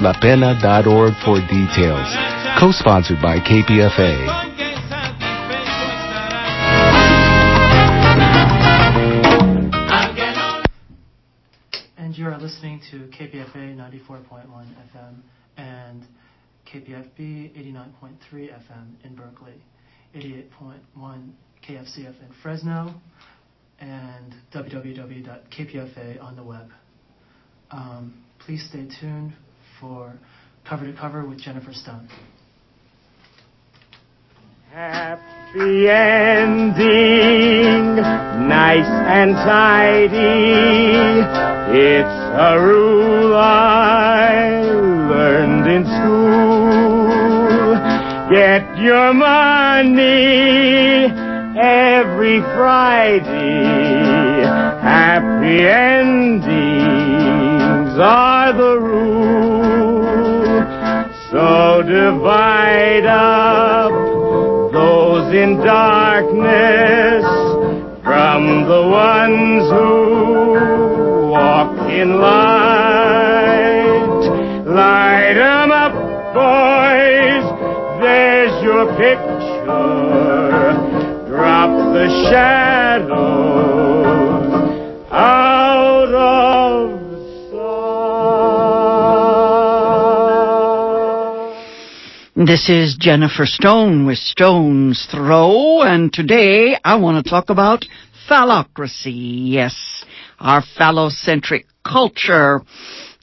lapena.org 0.00 1.14
for 1.24 1.40
details. 1.48 2.08
Co-sponsored 2.58 3.20
by 3.20 3.38
KPFA. 3.38 4.46
And 11.96 12.16
you 12.16 12.26
are 12.26 12.38
listening 12.38 12.80
to 12.90 13.08
KPFA 13.08 13.76
94.1 13.76 14.46
FM 14.94 15.16
and 15.56 16.04
KPFB 16.72 17.56
89.3 17.56 18.14
FM 18.32 19.04
in 19.04 19.14
Berkeley, 19.14 19.54
88.1 20.14 21.30
KFCF 21.68 22.06
in 22.06 22.34
Fresno, 22.42 22.94
and 23.80 24.34
www.kpfa 24.52 26.22
on 26.22 26.36
the 26.36 26.42
web. 26.42 26.70
Um, 27.70 28.24
please 28.38 28.64
stay 28.68 28.86
tuned 29.00 29.34
for 29.80 30.12
Cover 30.68 30.86
to 30.86 30.92
Cover 30.98 31.24
with 31.26 31.40
Jennifer 31.40 31.72
Stone. 31.72 32.08
Happy 34.72 35.88
ending, 35.88 36.76
nice 37.96 38.84
and 38.86 39.34
tidy. 39.34 40.18
It's 41.78 42.06
a 42.06 42.60
rule 42.60 43.34
I 43.34 44.60
learned 45.08 45.66
in 45.66 45.84
school. 45.84 47.08
Get 48.30 48.78
your 48.78 49.14
money 49.14 49.98
every 51.58 52.40
Friday. 52.40 53.24
Happy 54.82 55.66
endings 55.66 55.97
divide 61.88 63.06
up 63.06 63.90
those 64.72 65.32
in 65.32 65.56
darkness 65.64 67.24
from 68.04 68.68
the 68.68 68.82
ones 68.88 69.64
who 69.72 71.30
walk 71.32 71.72
in 71.90 72.20
light. 72.20 73.08
Light 74.66 75.32
Light 75.32 75.36
'em 75.38 75.72
up, 75.72 75.94
boys. 76.34 77.44
There's 78.02 78.62
your 78.62 78.84
picture. 79.04 80.76
Drop 81.26 81.70
the 81.94 82.06
shadows 82.28 83.47
This 92.46 92.68
is 92.68 92.96
Jennifer 92.96 93.46
Stone 93.46 94.06
with 94.06 94.18
Stone's 94.18 95.08
Throw, 95.10 95.82
and 95.82 96.12
today 96.12 96.76
I 96.84 96.94
want 96.94 97.24
to 97.24 97.28
talk 97.28 97.50
about 97.50 97.84
phallocracy. 98.30 99.50
Yes, 99.50 100.04
our 100.38 100.62
phallocentric 100.78 101.64
culture. 101.84 102.62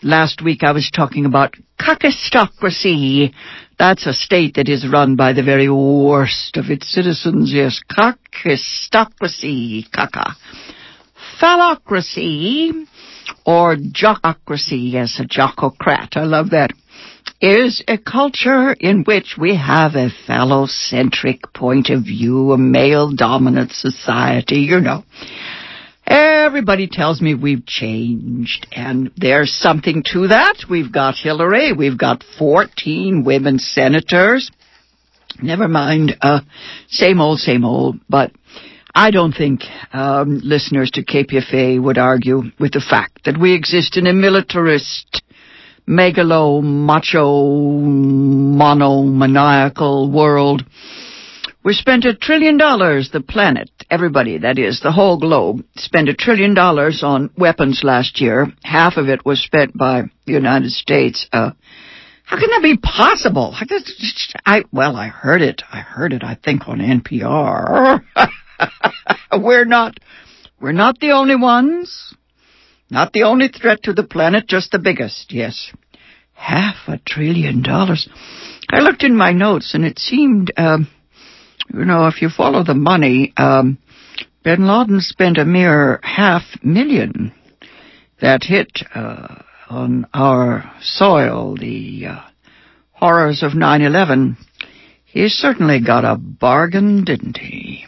Last 0.04 0.42
week 0.44 0.64
I 0.64 0.74
was 0.74 0.92
talking 0.94 1.24
about 1.24 1.56
kakistocracy. 1.80 3.34
That's 3.80 4.06
a 4.06 4.12
state 4.12 4.56
that 4.56 4.68
is 4.68 4.86
run 4.86 5.16
by 5.16 5.32
the 5.32 5.44
very 5.44 5.70
worst 5.70 6.58
of 6.58 6.66
its 6.70 6.94
citizens. 6.94 7.54
Yes, 7.54 7.82
kakistocracy, 7.90 9.90
kaka. 9.94 10.36
Phallocracy, 11.42 12.86
or 13.46 13.76
jockocracy, 13.76 14.92
yes, 14.92 15.20
a 15.20 15.26
jockocrat. 15.26 16.16
I 16.16 16.24
love 16.24 16.52
that 16.52 16.72
is 17.42 17.84
a 17.88 17.98
culture 17.98 18.74
in 18.74 19.04
which 19.04 19.36
we 19.40 19.56
have 19.56 19.96
a 19.96 20.10
phallocentric 20.28 21.54
point 21.54 21.90
of 21.90 22.04
view, 22.04 22.52
a 22.52 22.58
male 22.58 23.12
dominant 23.12 23.72
society, 23.72 24.60
you 24.60 24.80
know. 24.80 25.04
Everybody 26.08 26.88
tells 26.88 27.22
me 27.22 27.34
we've 27.34 27.66
changed, 27.66 28.68
and 28.72 29.12
there's 29.18 29.54
something 29.54 30.04
to 30.14 30.28
that. 30.28 30.66
We've 30.70 30.92
got 30.92 31.16
Hillary, 31.16 31.74
we've 31.74 31.98
got 31.98 32.24
14 32.38 33.24
women 33.26 33.60
senators. 33.60 34.52
Never 35.42 35.68
mind, 35.68 36.16
uh, 36.22 36.42
same 36.88 37.20
old, 37.20 37.40
same 37.40 37.66
old, 37.66 38.00
but 38.08 38.32
I 38.98 39.12
don't 39.12 39.34
think 39.34 39.64
um, 39.92 40.40
listeners 40.42 40.90
to 40.92 41.04
KPFA 41.04 41.84
would 41.84 41.98
argue 41.98 42.44
with 42.58 42.72
the 42.72 42.80
fact 42.80 43.26
that 43.26 43.38
we 43.38 43.54
exist 43.54 43.98
in 43.98 44.08
a 44.08 44.14
militarist 44.14 45.22
megalo, 45.86 46.64
macho, 46.64 47.82
monomaniacal 47.82 50.10
world. 50.10 50.64
We 51.62 51.74
spent 51.74 52.06
a 52.06 52.16
trillion 52.16 52.56
dollars, 52.58 53.10
the 53.12 53.20
planet, 53.20 53.70
everybody, 53.90 54.38
that 54.38 54.58
is, 54.58 54.80
the 54.80 54.94
whole 54.94 55.20
globe, 55.20 55.66
spent 55.76 56.08
a 56.08 56.14
trillion 56.14 56.54
dollars 56.54 57.04
on 57.04 57.32
weapons 57.38 57.82
last 57.84 58.22
year. 58.22 58.48
Half 58.64 58.96
of 58.96 59.10
it 59.10 59.26
was 59.26 59.44
spent 59.44 59.78
by 59.78 60.04
the 60.26 60.32
United 60.32 60.72
States. 60.72 61.28
Uh, 61.34 61.52
how 62.24 62.40
can 62.40 62.50
that 62.52 62.64
be 62.64 62.78
possible? 62.78 63.54
I, 64.46 64.64
well, 64.72 64.96
I 64.96 65.10
heard 65.10 65.42
it. 65.42 65.64
I 65.72 65.80
heard 65.80 66.14
it, 66.14 66.24
I 66.24 66.36
think, 66.36 66.66
on 66.68 66.80
NPR. 66.80 68.02
we're 69.34 69.66
not, 69.66 70.00
we're 70.60 70.72
not 70.72 71.00
the 71.00 71.12
only 71.12 71.36
ones. 71.36 72.16
Not 72.90 73.14
the 73.14 73.24
only 73.24 73.48
threat 73.48 73.84
to 73.84 73.94
the 73.94 74.04
planet, 74.04 74.48
just 74.48 74.72
the 74.72 74.80
biggest, 74.80 75.32
yes. 75.32 75.72
Half 76.34 76.88
a 76.88 77.00
trillion 77.00 77.64
dollars. 77.64 78.08
I 78.70 78.80
looked 78.80 79.04
in 79.04 79.16
my 79.16 79.32
notes 79.32 79.74
and 79.74 79.84
it 79.86 79.98
seemed, 80.00 80.52
um, 80.58 80.88
you 81.74 81.86
know, 81.86 82.08
if 82.08 82.22
you 82.22 82.30
follow 82.30 82.64
the 82.64 82.76
money, 82.76 83.34
um, 83.38 83.80
bin 84.44 84.68
Laden 84.68 85.02
spent 85.02 85.38
a 85.38 85.46
mere 85.46 86.00
half 86.04 86.44
million 86.64 87.34
that 88.22 88.44
hit 88.44 88.84
uh, 88.94 89.42
on 89.70 90.06
our 90.14 90.72
soil, 90.82 91.56
the 91.58 92.06
uh, 92.08 92.22
horrors 92.92 93.44
of 93.44 93.54
9-11. 93.54 94.38
He 95.06 95.28
certainly 95.30 95.80
got 95.80 96.06
a 96.06 96.18
bargain, 96.18 97.04
didn't 97.04 97.38
he? 97.38 97.86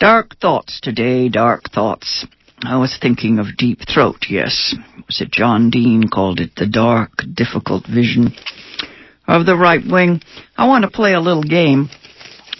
Dark 0.00 0.36
thoughts 0.40 0.80
today, 0.82 1.28
dark 1.28 1.70
thoughts. 1.72 2.26
I 2.62 2.76
was 2.78 2.98
thinking 3.00 3.38
of 3.38 3.56
Deep 3.56 3.78
Throat, 3.92 4.26
yes. 4.28 4.74
Was 5.06 5.20
it 5.20 5.30
John 5.30 5.70
Dean 5.70 6.08
called 6.08 6.40
it 6.40 6.50
the 6.56 6.66
dark, 6.66 7.10
difficult 7.32 7.86
vision 7.86 8.34
of 9.28 9.46
the 9.46 9.56
right 9.56 9.82
wing? 9.86 10.20
I 10.56 10.66
want 10.66 10.82
to 10.82 10.90
play 10.90 11.14
a 11.14 11.20
little 11.20 11.44
game 11.44 11.90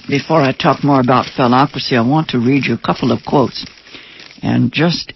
before 0.08 0.42
I 0.42 0.52
talk 0.52 0.84
more 0.84 1.00
about 1.00 1.26
phallocracy. 1.26 1.96
I 1.96 2.08
want 2.08 2.28
to 2.30 2.38
read 2.38 2.66
you 2.66 2.74
a 2.74 2.86
couple 2.86 3.10
of 3.10 3.24
quotes. 3.26 3.66
And 4.42 4.72
just 4.72 5.12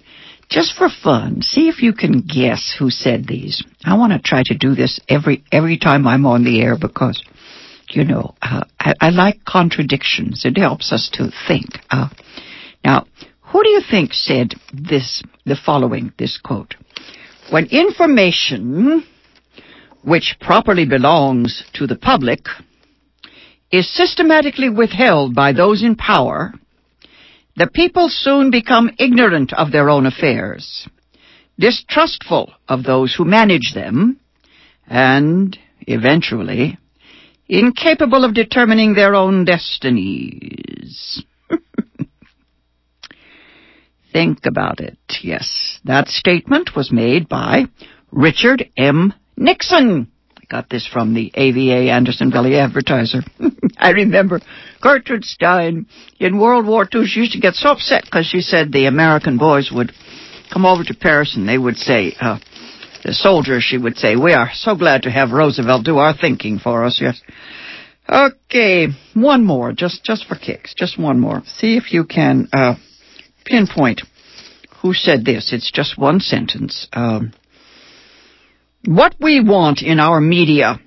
just 0.48 0.74
for 0.76 0.88
fun, 0.88 1.42
see 1.42 1.68
if 1.68 1.82
you 1.82 1.92
can 1.92 2.22
guess 2.22 2.74
who 2.78 2.88
said 2.90 3.26
these. 3.26 3.62
I 3.84 3.96
want 3.96 4.14
to 4.14 4.18
try 4.18 4.42
to 4.46 4.56
do 4.56 4.74
this 4.74 4.98
every 5.08 5.44
every 5.52 5.78
time 5.78 6.06
I'm 6.06 6.26
on 6.26 6.42
the 6.42 6.62
air 6.62 6.76
because, 6.80 7.22
you 7.90 8.04
know, 8.04 8.34
uh, 8.42 8.64
I, 8.78 8.94
I, 9.00 9.10
like 9.10 9.44
contradictions. 9.44 10.44
It 10.44 10.56
helps 10.58 10.92
us 10.92 11.10
to 11.14 11.30
think. 11.46 11.66
Uh, 11.90 12.08
now, 12.84 13.06
who 13.40 13.62
do 13.62 13.70
you 13.70 13.80
think 13.88 14.12
said 14.12 14.54
this, 14.72 15.22
the 15.44 15.56
following, 15.56 16.12
this 16.18 16.38
quote? 16.38 16.74
When 17.50 17.66
information, 17.66 19.04
which 20.02 20.36
properly 20.40 20.84
belongs 20.86 21.64
to 21.74 21.86
the 21.86 21.96
public, 21.96 22.40
is 23.70 23.92
systematically 23.94 24.68
withheld 24.68 25.34
by 25.34 25.52
those 25.52 25.82
in 25.82 25.96
power, 25.96 26.52
the 27.56 27.66
people 27.66 28.08
soon 28.08 28.50
become 28.50 28.90
ignorant 28.98 29.52
of 29.52 29.72
their 29.72 29.90
own 29.90 30.06
affairs, 30.06 30.88
distrustful 31.58 32.52
of 32.68 32.84
those 32.84 33.14
who 33.14 33.24
manage 33.24 33.72
them, 33.74 34.20
and, 34.86 35.58
eventually, 35.86 36.78
incapable 37.48 38.24
of 38.24 38.34
determining 38.34 38.94
their 38.94 39.14
own 39.14 39.44
destinies. 39.44 41.22
Think 44.12 44.40
about 44.46 44.80
it. 44.80 44.98
Yes, 45.22 45.80
that 45.84 46.08
statement 46.08 46.70
was 46.76 46.92
made 46.92 47.28
by 47.28 47.64
Richard 48.10 48.68
M. 48.76 49.14
Nixon. 49.36 50.10
I 50.36 50.40
got 50.50 50.70
this 50.70 50.86
from 50.86 51.14
the 51.14 51.30
AVA 51.34 51.90
Anderson 51.90 52.30
Valley 52.30 52.56
Advertiser. 52.56 53.22
I 53.78 53.90
remember 53.90 54.40
Gertrude 54.80 55.24
Stein 55.24 55.86
in 56.18 56.38
World 56.38 56.66
War 56.66 56.88
II. 56.92 57.06
She 57.06 57.20
used 57.20 57.32
to 57.32 57.40
get 57.40 57.54
so 57.54 57.70
upset 57.70 58.04
because 58.04 58.26
she 58.26 58.40
said 58.40 58.72
the 58.72 58.86
American 58.86 59.38
boys 59.38 59.70
would 59.72 59.92
come 60.52 60.64
over 60.64 60.82
to 60.84 60.94
Paris 60.94 61.36
and 61.36 61.48
they 61.48 61.58
would 61.58 61.76
say, 61.76 62.16
uh, 62.20 62.38
soldiers, 63.10 63.64
she 63.64 63.78
would 63.78 63.96
say, 63.96 64.16
we 64.16 64.32
are 64.32 64.50
so 64.52 64.74
glad 64.76 65.02
to 65.02 65.10
have 65.10 65.30
Roosevelt 65.30 65.84
do 65.84 65.98
our 65.98 66.14
thinking 66.16 66.58
for 66.58 66.84
us. 66.84 66.98
Yes. 67.00 67.20
Okay, 68.08 68.88
one 69.14 69.44
more, 69.44 69.72
just 69.72 70.02
just 70.04 70.26
for 70.26 70.34
kicks, 70.36 70.74
just 70.74 70.98
one 70.98 71.20
more. 71.20 71.42
See 71.58 71.76
if 71.76 71.92
you 71.92 72.04
can 72.04 72.48
uh, 72.52 72.74
pinpoint 73.44 74.02
who 74.80 74.94
said 74.94 75.24
this. 75.24 75.52
It's 75.52 75.70
just 75.70 75.98
one 75.98 76.20
sentence. 76.20 76.88
Um, 76.92 77.32
What 78.86 79.16
we 79.20 79.40
want 79.40 79.82
in 79.82 80.00
our 80.00 80.20
media 80.20 80.78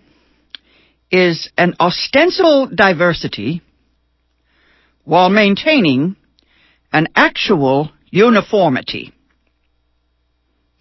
is 1.12 1.50
an 1.58 1.76
ostensible 1.80 2.68
diversity 2.68 3.62
while 5.04 5.30
maintaining 5.30 6.16
an 6.94 7.08
actual 7.16 7.92
uniformity. 8.10 9.14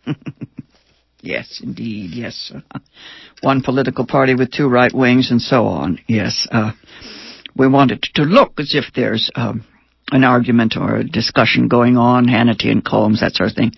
yes, 1.22 1.61
indeed, 1.62 2.11
yes. 2.12 2.52
One 3.43 3.62
political 3.62 4.06
party 4.06 4.34
with 4.34 4.52
two 4.52 4.69
right 4.69 4.93
wings 4.93 5.31
and 5.31 5.40
so 5.40 5.67
on. 5.67 5.99
Yes, 6.06 6.46
uh, 6.50 6.72
we 7.56 7.69
want 7.69 7.90
it 7.90 8.06
to 8.14 8.22
look 8.22 8.58
as 8.58 8.75
if 8.75 8.87
there's 8.94 9.31
um, 9.34 9.64
an 10.12 10.25
argument 10.25 10.76
or 10.76 10.96
a 10.96 11.05
discussion 11.05 11.69
going 11.69 11.96
on, 11.96 12.26
Hannity 12.26 12.70
and 12.70 12.84
Colmes, 12.84 13.20
that 13.20 13.34
sort 13.34 13.50
of 13.50 13.56
thing. 13.56 13.72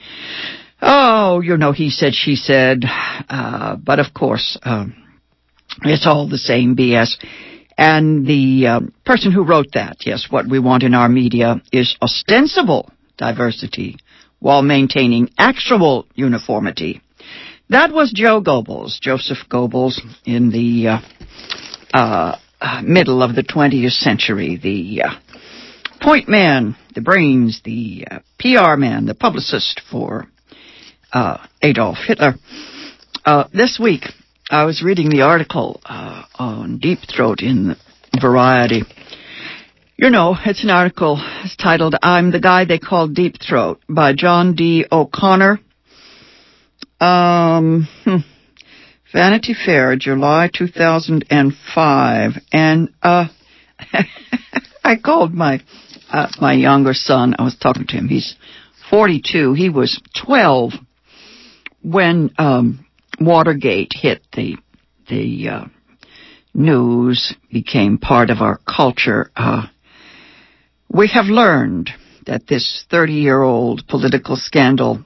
Oh, 0.80 1.40
you 1.40 1.56
know, 1.56 1.72
he 1.72 1.90
said, 1.90 2.12
she 2.14 2.34
said, 2.34 2.82
uh, 3.28 3.76
but 3.76 4.00
of 4.00 4.12
course, 4.12 4.58
um, 4.64 4.96
it's 5.82 6.06
all 6.06 6.28
the 6.28 6.38
same 6.38 6.76
BS. 6.76 7.16
And 7.78 8.26
the 8.26 8.66
uh, 8.66 8.80
person 9.04 9.32
who 9.32 9.44
wrote 9.44 9.72
that, 9.74 9.98
yes, 10.04 10.26
what 10.28 10.48
we 10.48 10.58
want 10.58 10.82
in 10.82 10.94
our 10.94 11.08
media 11.08 11.62
is 11.72 11.96
ostensible 12.02 12.90
diversity 13.16 13.96
while 14.40 14.62
maintaining 14.62 15.30
actual 15.38 16.06
uniformity. 16.14 17.00
That 17.68 17.92
was 17.92 18.12
Joe 18.12 18.42
Goebbels, 18.42 19.00
Joseph 19.00 19.38
Goebbels, 19.48 19.98
in 20.24 20.50
the 20.50 20.88
uh, 20.88 20.98
uh, 21.94 22.38
uh 22.60 22.82
middle 22.82 23.22
of 23.22 23.34
the 23.34 23.42
20th 23.42 23.92
century, 23.92 24.58
the 24.62 25.02
uh, 25.02 25.10
point 26.00 26.28
man, 26.28 26.76
the 26.94 27.00
brains, 27.00 27.60
the 27.64 28.06
uh, 28.10 28.18
PR 28.38 28.76
man, 28.76 29.06
the 29.06 29.14
publicist 29.14 29.80
for 29.90 30.26
Adolf 31.62 31.98
Hitler. 32.06 32.34
this 33.52 33.78
week, 33.80 34.04
I 34.50 34.64
was 34.64 34.82
reading 34.82 35.08
the 35.08 35.22
article 35.22 35.80
uh, 35.84 36.24
on 36.38 36.78
deep 36.78 36.98
throat 37.08 37.40
in 37.40 37.74
Variety. 38.20 38.82
You 39.96 40.10
know, 40.10 40.36
it's 40.44 40.62
an 40.62 40.68
article 40.68 41.18
it's 41.42 41.56
titled 41.56 41.94
"I'm 42.02 42.32
the 42.32 42.40
Guy 42.40 42.66
They 42.66 42.78
Call 42.78 43.08
Deep 43.08 43.36
Throat" 43.40 43.80
by 43.88 44.12
John 44.12 44.54
D. 44.54 44.84
O'Connor. 44.92 45.60
Um, 47.02 47.88
hmm. 48.04 48.18
Vanity 49.12 49.54
Fair, 49.54 49.96
July 49.96 50.48
2005, 50.56 52.30
and 52.52 52.94
uh, 53.02 53.26
I 54.84 54.96
called 54.96 55.34
my 55.34 55.60
uh, 56.12 56.28
my 56.40 56.52
younger 56.52 56.94
son. 56.94 57.34
I 57.36 57.42
was 57.42 57.56
talking 57.56 57.88
to 57.88 57.96
him. 57.96 58.06
He's 58.06 58.36
42. 58.88 59.54
He 59.54 59.68
was 59.68 60.00
12 60.24 60.74
when 61.82 62.30
um, 62.38 62.86
Watergate 63.20 63.92
hit 63.94 64.22
the 64.32 64.58
the 65.08 65.48
uh, 65.48 65.64
news, 66.54 67.34
became 67.52 67.98
part 67.98 68.30
of 68.30 68.38
our 68.38 68.60
culture. 68.64 69.32
Uh, 69.34 69.66
we 70.88 71.08
have 71.08 71.26
learned 71.26 71.90
that 72.26 72.46
this 72.46 72.84
30 72.90 73.14
year 73.14 73.42
old 73.42 73.88
political 73.88 74.36
scandal 74.36 75.04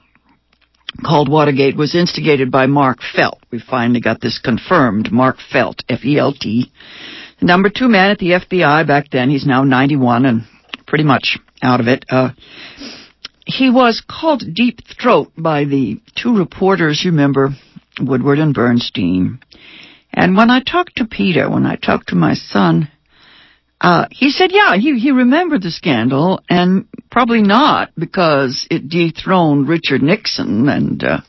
called 1.03 1.29
Watergate 1.29 1.77
was 1.77 1.95
instigated 1.95 2.51
by 2.51 2.65
Mark 2.65 2.99
Felt. 3.15 3.39
We 3.51 3.59
finally 3.59 4.01
got 4.01 4.21
this 4.21 4.39
confirmed. 4.39 5.11
Mark 5.11 5.37
Felt, 5.51 5.83
F-E-L-T. 5.89 6.71
Number 7.41 7.69
two 7.69 7.87
man 7.87 8.11
at 8.11 8.17
the 8.17 8.31
FBI 8.31 8.87
back 8.87 9.09
then. 9.11 9.29
He's 9.29 9.45
now 9.45 9.63
91 9.63 10.25
and 10.25 10.43
pretty 10.87 11.03
much 11.03 11.37
out 11.61 11.79
of 11.79 11.87
it. 11.87 12.05
Uh, 12.09 12.29
he 13.45 13.69
was 13.69 14.03
called 14.07 14.43
Deep 14.53 14.79
Throat 15.01 15.31
by 15.37 15.65
the 15.65 16.01
two 16.15 16.37
reporters, 16.37 17.01
you 17.03 17.11
remember, 17.11 17.49
Woodward 17.99 18.39
and 18.39 18.53
Bernstein. 18.53 19.39
And 20.13 20.35
when 20.35 20.49
I 20.49 20.61
talked 20.61 20.97
to 20.97 21.05
Peter, 21.05 21.49
when 21.49 21.65
I 21.65 21.75
talked 21.75 22.09
to 22.09 22.15
my 22.15 22.33
son, 22.33 22.89
uh, 23.79 24.07
he 24.11 24.31
said, 24.31 24.51
yeah, 24.51 24.75
he, 24.75 24.99
he 24.99 25.11
remembered 25.11 25.61
the 25.61 25.71
scandal, 25.71 26.41
and 26.49 26.87
probably 27.11 27.41
not 27.41 27.91
because 27.97 28.67
it 28.71 28.89
dethroned 28.89 29.67
Richard 29.67 30.01
Nixon 30.01 30.67
and 30.67 31.03
uh, 31.03 31.21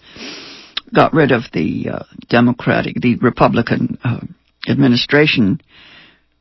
got 0.95 1.13
rid 1.13 1.33
of 1.33 1.43
the 1.53 1.89
uh, 1.93 2.03
Democratic, 2.29 2.97
the 3.01 3.17
Republican 3.17 3.99
uh, 4.03 4.21
administration. 4.69 5.61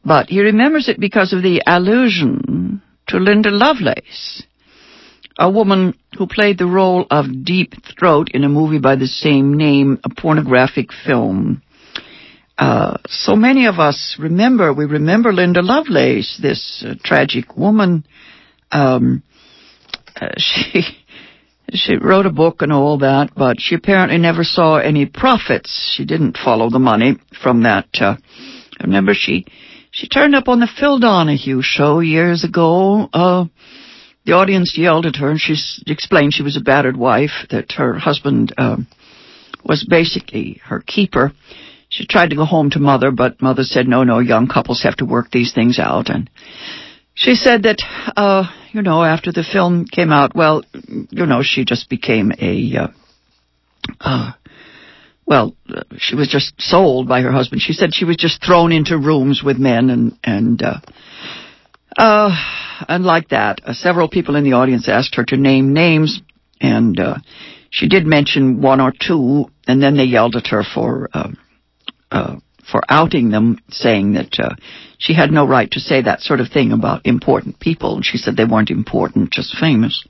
But 0.05 0.29
he 0.29 0.39
remembers 0.39 0.87
it 0.87 0.99
because 0.99 1.33
of 1.33 1.43
the 1.43 1.61
allusion 1.67 2.81
to 3.07 3.17
Linda 3.17 3.51
Lovelace 3.51 4.43
a 5.37 5.49
woman 5.49 5.93
who 6.17 6.27
played 6.27 6.57
the 6.57 6.65
role 6.65 7.05
of 7.11 7.45
Deep 7.45 7.73
Throat 7.97 8.29
in 8.33 8.43
a 8.43 8.49
movie 8.49 8.79
by 8.79 8.95
the 8.95 9.07
same 9.07 9.55
name, 9.55 9.99
a 10.03 10.09
pornographic 10.09 10.89
film. 11.05 11.61
Uh, 12.57 12.97
so 13.07 13.35
many 13.35 13.67
of 13.67 13.77
us 13.77 14.17
remember, 14.19 14.73
we 14.73 14.85
remember 14.85 15.31
Linda 15.31 15.61
Lovelace, 15.61 16.39
this 16.41 16.83
uh, 16.85 16.95
tragic 17.03 17.55
woman. 17.55 18.03
Um, 18.71 19.21
uh, 20.19 20.29
she, 20.37 20.83
she 21.73 21.95
wrote 21.97 22.25
a 22.25 22.31
book 22.31 22.61
and 22.61 22.73
all 22.73 22.97
that, 22.99 23.29
but 23.35 23.57
she 23.59 23.75
apparently 23.75 24.17
never 24.17 24.43
saw 24.43 24.77
any 24.77 25.05
profits. 25.05 25.93
She 25.95 26.05
didn't 26.05 26.37
follow 26.37 26.69
the 26.69 26.79
money 26.79 27.17
from 27.43 27.63
that. 27.63 27.87
Uh, 27.93 28.15
I 28.79 28.83
remember 28.83 29.13
she, 29.13 29.45
she 29.91 30.07
turned 30.07 30.33
up 30.33 30.47
on 30.47 30.59
the 30.59 30.69
Phil 30.79 30.97
Donahue 30.99 31.61
show 31.61 31.99
years 31.99 32.43
ago, 32.43 33.07
uh, 33.13 33.45
the 34.25 34.33
audience 34.33 34.75
yelled 34.77 35.05
at 35.05 35.15
her, 35.17 35.29
and 35.29 35.39
she 35.39 35.55
explained 35.85 36.33
she 36.33 36.43
was 36.43 36.57
a 36.57 36.61
battered 36.61 36.97
wife, 36.97 37.45
that 37.49 37.71
her 37.73 37.97
husband 37.97 38.53
um, 38.57 38.87
was 39.63 39.85
basically 39.89 40.59
her 40.65 40.81
keeper. 40.85 41.31
She 41.97 42.05
tried 42.05 42.29
to 42.29 42.35
go 42.35 42.45
home 42.45 42.69
to 42.71 42.79
mother, 42.79 43.09
but 43.09 43.41
mother 43.41 43.63
said, 43.63 43.87
no, 43.87 44.03
no, 44.03 44.19
young 44.19 44.47
couples 44.47 44.83
have 44.83 44.97
to 44.97 45.05
work 45.05 45.31
these 45.31 45.51
things 45.51 45.79
out. 45.79 46.11
And 46.11 46.29
she 47.15 47.33
said 47.33 47.63
that, 47.63 47.77
uh, 48.15 48.43
you 48.71 48.83
know, 48.83 49.03
after 49.03 49.31
the 49.31 49.41
film 49.41 49.85
came 49.85 50.11
out, 50.11 50.35
well, 50.35 50.61
you 51.09 51.25
know, 51.25 51.41
she 51.41 51.65
just 51.65 51.89
became 51.89 52.31
a, 52.39 52.71
uh, 52.77 52.87
uh, 53.99 54.31
well, 55.25 55.55
she 55.97 56.13
was 56.13 56.27
just 56.27 56.53
sold 56.59 57.07
by 57.07 57.21
her 57.21 57.31
husband. 57.31 57.63
She 57.63 57.73
said 57.73 57.95
she 57.95 58.05
was 58.05 58.17
just 58.17 58.45
thrown 58.45 58.71
into 58.71 58.95
rooms 58.95 59.41
with 59.43 59.57
men 59.57 59.89
and, 59.89 60.19
and, 60.23 60.61
uh, 60.61 60.79
uh, 61.97 62.29
and 62.87 63.05
like 63.05 63.29
that, 63.29 63.61
uh, 63.65 63.73
several 63.73 64.07
people 64.07 64.35
in 64.35 64.43
the 64.43 64.53
audience 64.53 64.87
asked 64.87 65.15
her 65.15 65.25
to 65.25 65.35
name 65.35 65.73
names, 65.73 66.21
and 66.61 66.99
uh, 66.99 67.15
she 67.71 67.87
did 67.87 68.05
mention 68.05 68.61
one 68.61 68.81
or 68.81 68.91
two, 68.91 69.45
and 69.67 69.81
then 69.81 69.97
they 69.97 70.03
yelled 70.03 70.35
at 70.35 70.45
her 70.51 70.61
for 70.61 71.09
uh, 71.11 71.29
uh, 72.11 72.37
for 72.71 72.81
outing 72.89 73.29
them, 73.29 73.59
saying 73.69 74.13
that 74.13 74.39
uh, 74.39 74.55
she 74.97 75.13
had 75.13 75.31
no 75.31 75.47
right 75.47 75.69
to 75.71 75.79
say 75.79 76.01
that 76.01 76.21
sort 76.21 76.39
of 76.39 76.49
thing 76.49 76.71
about 76.71 77.05
important 77.05 77.59
people. 77.59 77.95
And 77.95 78.05
she 78.05 78.17
said 78.17 78.35
they 78.35 78.45
weren't 78.45 78.71
important, 78.71 79.31
just 79.31 79.55
famous. 79.57 80.05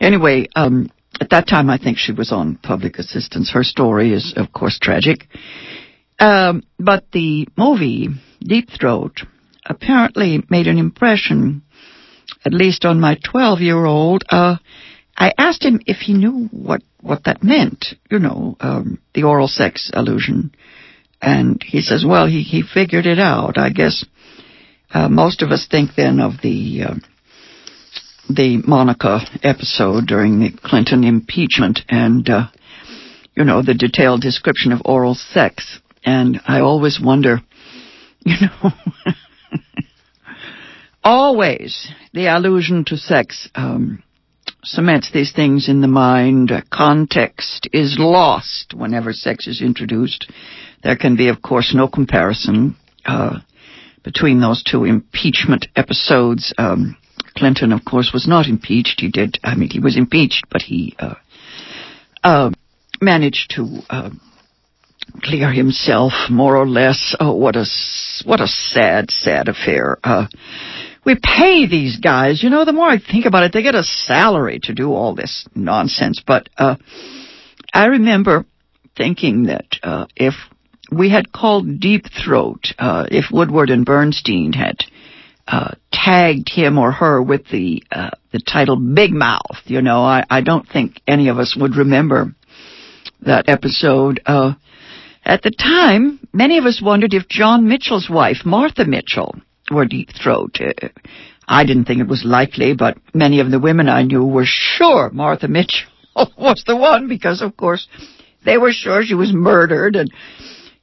Anyway, 0.00 0.46
um, 0.54 0.90
at 1.20 1.30
that 1.30 1.48
time, 1.48 1.68
I 1.68 1.78
think 1.78 1.98
she 1.98 2.12
was 2.12 2.30
on 2.30 2.56
public 2.62 2.98
assistance. 2.98 3.50
Her 3.52 3.64
story 3.64 4.12
is, 4.12 4.34
of 4.36 4.52
course, 4.52 4.78
tragic. 4.80 5.26
Um, 6.18 6.62
but 6.78 7.04
the 7.12 7.48
movie 7.56 8.08
Deep 8.40 8.68
Throat 8.70 9.20
apparently 9.66 10.42
made 10.48 10.66
an 10.66 10.78
impression, 10.78 11.62
at 12.44 12.52
least 12.52 12.84
on 12.84 13.00
my 13.00 13.18
12 13.24 13.60
year 13.60 13.84
old. 13.84 14.24
Uh, 14.30 14.56
I 15.16 15.32
asked 15.36 15.64
him 15.64 15.80
if 15.86 15.98
he 15.98 16.14
knew 16.14 16.48
what, 16.52 16.82
what 17.00 17.24
that 17.24 17.42
meant, 17.42 17.86
you 18.10 18.20
know, 18.20 18.56
um, 18.60 19.00
the 19.14 19.24
oral 19.24 19.48
sex 19.48 19.90
allusion. 19.92 20.52
And 21.20 21.62
he 21.66 21.80
says, 21.80 22.04
well, 22.06 22.26
he, 22.26 22.42
he 22.42 22.62
figured 22.62 23.06
it 23.06 23.18
out. 23.18 23.58
I 23.58 23.70
guess 23.70 24.04
uh, 24.92 25.08
most 25.08 25.42
of 25.42 25.50
us 25.50 25.66
think 25.70 25.90
then 25.96 26.20
of 26.20 26.34
the 26.42 26.82
uh, 26.88 26.94
the 28.30 28.62
Monica 28.66 29.20
episode 29.42 30.06
during 30.06 30.38
the 30.38 30.50
Clinton 30.62 31.02
impeachment 31.02 31.80
and, 31.88 32.28
uh, 32.28 32.48
you 33.34 33.44
know, 33.44 33.62
the 33.62 33.72
detailed 33.72 34.20
description 34.20 34.70
of 34.70 34.82
oral 34.84 35.14
sex. 35.14 35.80
And 36.04 36.38
I 36.46 36.60
always 36.60 37.00
wonder, 37.02 37.40
you 38.24 38.36
know, 38.40 38.70
Always 41.10 41.90
the 42.12 42.26
allusion 42.26 42.84
to 42.86 42.98
sex 42.98 43.48
um, 43.54 44.02
cements 44.62 45.10
these 45.10 45.32
things 45.32 45.66
in 45.66 45.80
the 45.80 45.88
mind. 45.88 46.52
Context 46.70 47.66
is 47.72 47.96
lost 47.98 48.74
whenever 48.74 49.14
sex 49.14 49.46
is 49.46 49.62
introduced. 49.62 50.30
There 50.82 50.96
can 50.96 51.16
be, 51.16 51.28
of 51.28 51.42
course, 51.42 51.74
no 51.74 51.88
comparison 51.88 52.76
uh, 53.04 53.38
between 54.04 54.40
those 54.40 54.62
two 54.62 54.84
impeachment 54.84 55.66
episodes. 55.76 56.54
Um, 56.56 56.96
Clinton, 57.36 57.72
of 57.72 57.84
course, 57.84 58.10
was 58.12 58.26
not 58.26 58.46
impeached. 58.46 59.00
He 59.00 59.10
did. 59.10 59.38
I 59.42 59.54
mean, 59.54 59.70
he 59.70 59.80
was 59.80 59.96
impeached, 59.96 60.46
but 60.50 60.62
he 60.62 60.96
uh, 60.98 61.14
uh, 62.22 62.50
managed 63.00 63.54
to 63.56 63.80
uh, 63.90 64.10
clear 65.22 65.52
himself 65.52 66.12
more 66.30 66.56
or 66.56 66.66
less. 66.66 67.14
Oh, 67.20 67.34
what 67.34 67.56
a 67.56 67.64
what 68.24 68.40
a 68.40 68.48
sad, 68.48 69.10
sad 69.10 69.48
affair. 69.48 69.98
Uh, 70.02 70.26
we 71.04 71.16
pay 71.22 71.66
these 71.66 71.98
guys. 71.98 72.42
You 72.42 72.50
know, 72.50 72.64
the 72.64 72.72
more 72.72 72.88
I 72.88 72.98
think 72.98 73.24
about 73.24 73.44
it, 73.44 73.52
they 73.52 73.62
get 73.62 73.74
a 73.74 73.82
salary 73.82 74.60
to 74.64 74.74
do 74.74 74.92
all 74.92 75.14
this 75.14 75.46
nonsense. 75.54 76.22
But 76.26 76.48
uh, 76.58 76.76
I 77.72 77.86
remember 77.86 78.44
thinking 78.96 79.44
that 79.44 79.66
uh, 79.82 80.06
if 80.16 80.34
we 80.90 81.10
had 81.10 81.32
called 81.32 81.80
Deep 81.80 82.06
Throat, 82.24 82.72
uh, 82.78 83.06
if 83.10 83.26
Woodward 83.30 83.70
and 83.70 83.84
Bernstein 83.84 84.52
had 84.52 84.84
uh, 85.46 85.72
tagged 85.92 86.50
him 86.50 86.78
or 86.78 86.92
her 86.92 87.22
with 87.22 87.48
the 87.48 87.82
uh, 87.90 88.10
the 88.32 88.40
title 88.40 88.76
Big 88.76 89.12
Mouth, 89.12 89.62
you 89.64 89.82
know, 89.82 90.02
I, 90.02 90.24
I 90.28 90.40
don't 90.42 90.68
think 90.68 91.00
any 91.06 91.28
of 91.28 91.38
us 91.38 91.56
would 91.58 91.76
remember 91.76 92.34
that 93.22 93.48
episode. 93.48 94.20
Uh, 94.26 94.54
at 95.24 95.42
the 95.42 95.50
time, 95.50 96.20
many 96.32 96.58
of 96.58 96.64
us 96.64 96.80
wondered 96.82 97.14
if 97.14 97.28
John 97.28 97.68
Mitchell's 97.68 98.08
wife, 98.10 98.38
Martha 98.44 98.84
Mitchell, 98.84 99.34
were 99.70 99.84
Deep 99.84 100.10
Throat. 100.22 100.58
Uh, 100.60 100.88
I 101.46 101.64
didn't 101.64 101.86
think 101.86 102.00
it 102.00 102.08
was 102.08 102.24
likely, 102.24 102.74
but 102.74 102.98
many 103.14 103.40
of 103.40 103.50
the 103.50 103.58
women 103.58 103.88
I 103.88 104.02
knew 104.02 104.24
were 104.24 104.46
sure 104.46 105.10
Martha 105.10 105.48
Mitchell 105.48 105.88
was 106.38 106.62
the 106.66 106.76
one 106.76 107.08
because, 107.08 107.40
of 107.40 107.56
course, 107.56 107.88
they 108.44 108.58
were 108.58 108.72
sure 108.72 109.02
she 109.02 109.14
was 109.14 109.32
murdered 109.32 109.96
and 109.96 110.10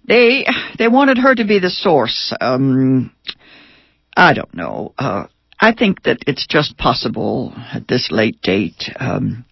they 0.07 0.45
they 0.77 0.87
wanted 0.87 1.17
her 1.17 1.35
to 1.35 1.45
be 1.45 1.59
the 1.59 1.69
source. 1.69 2.33
Um, 2.39 3.11
I 4.15 4.33
don't 4.33 4.53
know. 4.53 4.93
Uh, 4.97 5.27
I 5.59 5.73
think 5.73 6.03
that 6.03 6.19
it's 6.27 6.47
just 6.47 6.77
possible 6.77 7.53
at 7.73 7.87
this 7.87 8.09
late 8.11 8.41
date. 8.41 8.89
Um, 8.99 9.45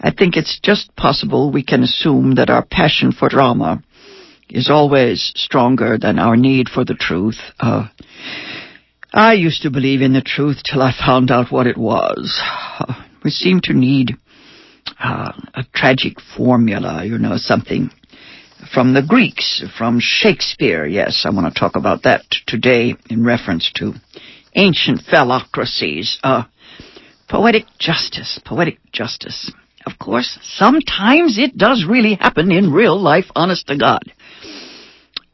I 0.00 0.10
think 0.10 0.36
it's 0.36 0.60
just 0.62 0.94
possible 0.96 1.50
we 1.50 1.64
can 1.64 1.82
assume 1.82 2.34
that 2.34 2.50
our 2.50 2.64
passion 2.64 3.12
for 3.12 3.28
drama 3.28 3.82
is 4.50 4.68
always 4.70 5.32
stronger 5.34 5.98
than 5.98 6.18
our 6.18 6.36
need 6.36 6.68
for 6.68 6.84
the 6.84 6.94
truth. 6.94 7.38
Uh, 7.58 7.88
I 9.12 9.34
used 9.34 9.62
to 9.62 9.70
believe 9.70 10.02
in 10.02 10.12
the 10.12 10.22
truth 10.22 10.58
till 10.64 10.82
I 10.82 10.92
found 10.92 11.30
out 11.30 11.52
what 11.52 11.66
it 11.66 11.78
was. 11.78 12.40
Uh, 12.78 12.94
we 13.22 13.30
seem 13.30 13.60
to 13.64 13.72
need 13.72 14.16
uh, 15.02 15.32
a 15.54 15.64
tragic 15.74 16.14
formula, 16.36 17.04
you 17.04 17.18
know, 17.18 17.36
something 17.36 17.90
from 18.74 18.92
the 18.92 19.02
Greeks, 19.02 19.62
from 19.78 20.00
Shakespeare. 20.00 20.84
Yes, 20.84 21.24
I 21.24 21.30
want 21.30 21.52
to 21.52 21.58
talk 21.58 21.76
about 21.76 22.02
that 22.02 22.22
today 22.48 22.96
in 23.08 23.24
reference 23.24 23.70
to 23.76 23.92
ancient 24.56 25.02
phallocracies. 25.02 26.16
Uh, 26.24 26.42
poetic 27.28 27.66
justice, 27.78 28.40
poetic 28.44 28.78
justice. 28.92 29.52
Of 29.86 29.92
course, 29.98 30.38
sometimes 30.42 31.38
it 31.38 31.56
does 31.56 31.86
really 31.88 32.14
happen 32.14 32.50
in 32.50 32.72
real 32.72 33.00
life, 33.00 33.26
honest 33.36 33.68
to 33.68 33.78
God. 33.78 34.02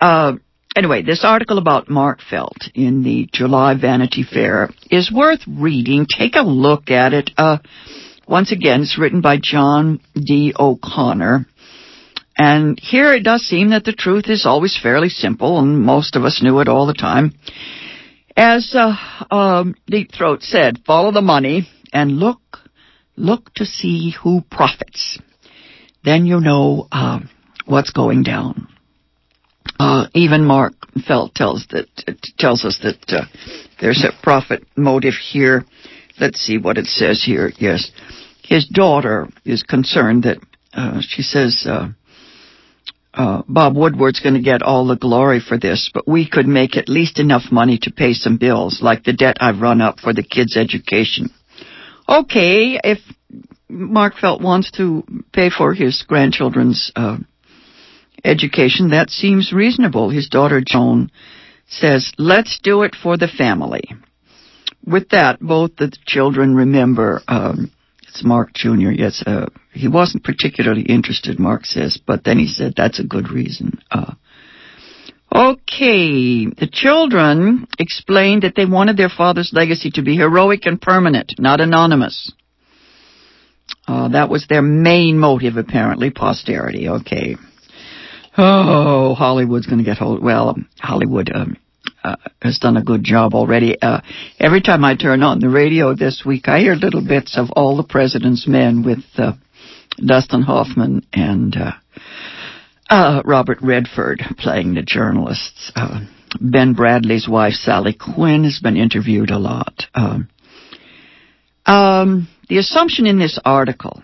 Uh, 0.01 0.35
anyway, 0.77 1.03
this 1.03 1.25
article 1.25 1.57
about 1.57 1.89
Mark 1.89 2.21
Felt 2.29 2.69
in 2.75 3.03
the 3.03 3.27
July 3.33 3.75
Vanity 3.81 4.23
Fair 4.23 4.69
is 4.91 5.11
worth 5.11 5.41
reading. 5.49 6.07
Take 6.07 6.35
a 6.35 6.43
look 6.43 6.91
at 6.91 7.15
it. 7.15 7.31
Uh, 7.39 7.59
once 8.29 8.53
again, 8.53 8.83
it's 8.83 8.99
written 8.99 9.23
by 9.23 9.39
John 9.41 10.01
D. 10.15 10.53
O'Connor. 10.59 11.47
And 12.43 12.81
here 12.81 13.13
it 13.13 13.23
does 13.23 13.43
seem 13.43 13.69
that 13.69 13.85
the 13.85 13.93
truth 13.93 14.25
is 14.29 14.47
always 14.47 14.75
fairly 14.83 15.11
simple, 15.11 15.59
and 15.59 15.79
most 15.79 16.17
of 16.17 16.25
us 16.25 16.41
knew 16.43 16.61
it 16.61 16.69
all 16.69 16.87
the 16.87 16.95
time. 16.95 17.35
As 18.35 18.75
uh, 18.75 18.97
um, 19.31 19.75
Deep 19.87 20.11
Throat 20.11 20.43
said, 20.43 20.79
follow 20.87 21.13
the 21.13 21.21
money 21.21 21.69
and 21.93 22.13
look, 22.13 22.41
look 23.15 23.53
to 23.57 23.67
see 23.67 24.15
who 24.23 24.41
profits. 24.51 25.19
Then 26.03 26.25
you 26.25 26.41
know 26.41 26.89
uh, 26.91 27.21
what's 27.67 27.91
going 27.91 28.23
down. 28.23 28.69
Uh, 29.79 30.07
even 30.15 30.43
Mark 30.47 30.73
Felt 31.07 31.35
tells 31.35 31.67
that 31.73 31.89
tells 32.39 32.65
us 32.65 32.81
that 32.83 33.21
uh, 33.21 33.27
there's 33.83 34.03
a 34.03 34.23
profit 34.23 34.67
motive 34.79 35.15
here. 35.15 35.67
Let's 36.19 36.41
see 36.41 36.57
what 36.57 36.79
it 36.79 36.87
says 36.87 37.23
here. 37.23 37.53
Yes, 37.59 37.91
his 38.43 38.67
daughter 38.67 39.29
is 39.45 39.63
concerned 39.63 40.23
that 40.23 40.39
uh, 40.73 41.03
she 41.03 41.21
says 41.21 41.67
uh, 43.21 43.43
Bob 43.47 43.77
Woodward's 43.77 44.21
going 44.21 44.35
to 44.35 44.41
get 44.41 44.63
all 44.63 44.87
the 44.87 44.97
glory 44.97 45.41
for 45.47 45.59
this, 45.59 45.91
but 45.93 46.09
we 46.09 46.27
could 46.27 46.47
make 46.47 46.79
at 46.79 46.89
least 46.89 47.19
enough 47.19 47.53
money 47.53 47.79
to 47.83 47.91
pay 47.93 48.15
some 48.15 48.39
bills, 48.39 48.81
like 48.81 49.05
the 49.05 49.13
debt 49.13 49.37
I've 49.41 49.61
run 49.61 49.83
up 49.83 50.01
for 50.01 50.15
the 50.15 50.23
kids' 50.23 50.57
education. 50.57 51.29
Okay, 52.09 52.81
if 52.83 52.99
Mark 53.69 54.15
Felt 54.19 54.41
wants 54.41 54.71
to 54.79 55.05
pay 55.35 55.51
for 55.51 55.75
his 55.75 56.03
grandchildren's 56.09 56.91
uh, 56.97 57.19
education, 58.25 58.91
that 58.91 59.11
seems 59.11 59.53
reasonable. 59.53 60.09
His 60.09 60.31
daughter 60.31 60.63
Joan 60.67 61.11
says, 61.69 62.13
let's 62.17 62.59
do 62.63 62.85
it 62.85 62.97
for 63.01 63.19
the 63.19 63.29
family. 63.29 63.83
With 64.87 65.11
that, 65.11 65.41
both 65.41 65.77
the 65.77 65.93
children 66.07 66.55
remember 66.55 67.21
um, 67.29 67.71
it's 68.11 68.25
Mark 68.25 68.53
Jr. 68.55 68.91
Yes, 68.91 69.23
uh, 69.25 69.47
he 69.73 69.89
wasn't 69.89 70.25
particularly 70.25 70.83
interested, 70.83 71.39
Mark 71.39 71.65
says, 71.65 71.99
but 72.05 72.25
then 72.25 72.39
he 72.39 72.47
said 72.47 72.75
that's 72.77 72.99
a 72.99 73.05
good 73.05 73.31
reason. 73.31 73.79
Uh, 73.91 74.15
okay, 75.35 76.47
the 76.47 76.69
children 76.71 77.67
explained 77.79 78.43
that 78.43 78.55
they 78.57 78.67
wanted 78.67 78.97
their 78.97 79.09
father's 79.09 79.53
legacy 79.55 79.91
to 79.93 80.03
be 80.03 80.17
heroic 80.17 80.67
and 80.67 80.81
permanent, 80.81 81.35
not 81.39 81.61
anonymous. 81.61 82.33
Uh, 83.87 84.09
that 84.09 84.29
was 84.29 84.47
their 84.49 84.63
main 84.63 85.17
motive, 85.17 85.57
apparently, 85.57 86.11
posterity. 86.11 86.89
Okay. 86.89 87.37
Oh, 88.37 89.15
Hollywood's 89.15 89.67
going 89.67 89.79
to 89.79 89.85
get 89.85 89.99
hold. 89.99 90.23
Well, 90.23 90.57
Hollywood 90.81 91.31
um, 91.35 91.57
uh, 92.03 92.17
has 92.43 92.59
done 92.59 92.77
a 92.77 92.85
good 92.85 93.05
job 93.05 93.35
already. 93.35 93.81
Uh, 93.81 94.01
every 94.39 94.61
time 94.61 94.85
I 94.85 94.97
turn 94.97 95.23
on 95.23 95.41
the 95.41 95.49
radio 95.49 95.95
this 95.95 96.23
week, 96.25 96.49
I 96.49 96.61
hear 96.61 96.75
little 96.75 97.07
bits 97.07 97.37
of 97.37 97.51
all 97.53 97.77
the 97.77 97.85
President's 97.85 98.47
Men 98.47 98.83
with 98.83 99.05
uh, 99.17 99.33
Dustin 99.97 100.43
Hoffman 100.43 101.07
and 101.13 101.57
uh, 101.57 101.73
uh, 102.89 103.23
Robert 103.25 103.59
Redford 103.63 104.23
playing 104.39 104.75
the 104.75 104.83
journalists. 104.83 105.73
Ben 106.41 106.75
Bradlee's 106.75 107.29
wife, 107.29 107.55
Sally 107.55 107.97
Quinn, 107.99 108.45
has 108.45 108.61
been 108.61 108.77
interviewed 108.77 109.31
a 109.31 109.39
lot. 109.39 109.85
Um, 109.95 110.29
um, 111.67 112.29
the 112.49 112.59
assumption 112.59 113.07
in 113.07 113.19
this 113.19 113.39
article 113.45 114.03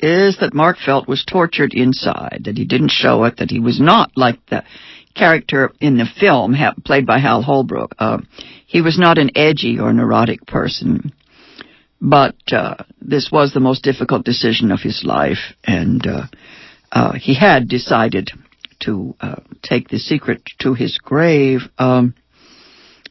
is 0.00 0.38
that 0.40 0.54
Mark 0.54 0.76
Felt 0.84 1.08
was 1.08 1.24
tortured 1.24 1.74
inside, 1.74 2.42
that 2.44 2.56
he 2.56 2.64
didn't 2.64 2.92
show 2.92 3.24
it, 3.24 3.38
that 3.38 3.50
he 3.50 3.60
was 3.60 3.80
not 3.80 4.12
like 4.16 4.38
the 4.46 4.62
character 5.18 5.72
in 5.80 5.96
the 5.96 6.06
film, 6.20 6.54
played 6.84 7.06
by 7.06 7.18
Hal 7.18 7.42
Holbrook. 7.42 7.94
Uh, 7.98 8.18
he 8.66 8.82
was 8.82 8.98
not 8.98 9.18
an 9.18 9.30
edgy 9.34 9.78
or 9.78 9.92
neurotic 9.92 10.46
person, 10.46 11.12
but 12.00 12.36
uh, 12.52 12.76
this 13.00 13.30
was 13.32 13.52
the 13.52 13.60
most 13.60 13.82
difficult 13.82 14.24
decision 14.24 14.70
of 14.70 14.80
his 14.80 15.02
life, 15.04 15.54
and 15.64 16.06
uh, 16.06 16.26
uh 16.92 17.12
he 17.14 17.34
had 17.34 17.68
decided 17.68 18.30
to 18.80 19.14
uh, 19.20 19.40
take 19.62 19.88
the 19.88 19.98
secret 19.98 20.42
to 20.60 20.74
his 20.74 20.98
grave. 20.98 21.60
Um, 21.78 22.14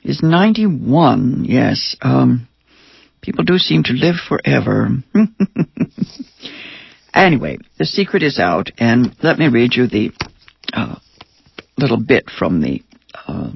is 0.03 0.23
91, 0.23 1.43
yes. 1.45 1.97
Um, 2.01 2.47
people 3.21 3.43
do 3.43 3.57
seem 3.57 3.83
to 3.83 3.93
live 3.93 4.15
forever. 4.15 4.89
anyway, 7.13 7.57
the 7.77 7.85
secret 7.85 8.23
is 8.23 8.39
out, 8.39 8.71
and 8.77 9.13
let 9.21 9.37
me 9.37 9.49
read 9.49 9.75
you 9.75 9.87
the 9.87 10.11
uh, 10.71 10.95
little 11.77 11.99
bit 11.99 12.29
from 12.29 12.61
the 12.61 12.81
uh, 13.27 13.51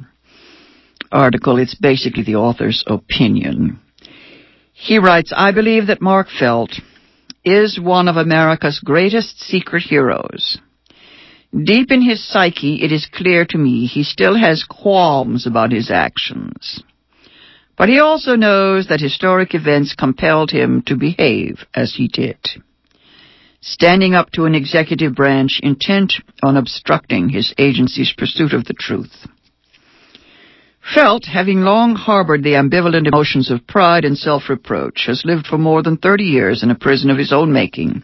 article. 1.11 1.57
It's 1.57 1.75
basically 1.75 2.23
the 2.23 2.35
author's 2.35 2.83
opinion. 2.87 3.79
He 4.73 4.97
writes, 4.97 5.33
I 5.35 5.51
believe 5.51 5.87
that 5.87 6.01
Mark 6.01 6.27
Felt 6.39 6.71
is 7.43 7.79
one 7.79 8.07
of 8.07 8.15
America's 8.15 8.79
greatest 8.83 9.39
secret 9.39 9.83
heroes. 9.83 10.59
Deep 11.51 11.91
in 11.91 12.01
his 12.01 12.25
psyche, 12.25 12.81
it 12.81 12.91
is 12.91 13.09
clear 13.11 13.45
to 13.45 13.57
me 13.57 13.85
he 13.85 14.03
still 14.03 14.37
has 14.37 14.63
qualms 14.63 15.45
about 15.45 15.71
his 15.71 15.91
actions. 15.91 16.81
But 17.77 17.89
he 17.89 17.99
also 17.99 18.35
knows 18.35 18.87
that 18.87 19.01
historic 19.01 19.53
events 19.53 19.95
compelled 19.95 20.51
him 20.51 20.83
to 20.85 20.95
behave 20.95 21.65
as 21.75 21.95
he 21.95 22.07
did 22.07 22.37
standing 23.61 24.15
up 24.15 24.31
to 24.31 24.45
an 24.45 24.55
executive 24.55 25.15
branch 25.15 25.59
intent 25.61 26.13
on 26.43 26.57
obstructing 26.57 27.29
his 27.29 27.53
agency's 27.57 28.13
pursuit 28.17 28.53
of 28.53 28.65
the 28.65 28.73
truth. 28.73 29.27
Felt, 30.95 31.25
having 31.25 31.61
long 31.61 31.95
harbored 31.95 32.43
the 32.43 32.53
ambivalent 32.55 33.07
emotions 33.07 33.51
of 33.51 33.67
pride 33.67 34.03
and 34.03 34.17
self-reproach, 34.17 35.03
has 35.05 35.21
lived 35.23 35.45
for 35.45 35.59
more 35.59 35.83
than 35.83 35.95
30 35.95 36.23
years 36.23 36.63
in 36.63 36.71
a 36.71 36.75
prison 36.75 37.11
of 37.11 37.19
his 37.19 37.31
own 37.31 37.53
making, 37.53 38.03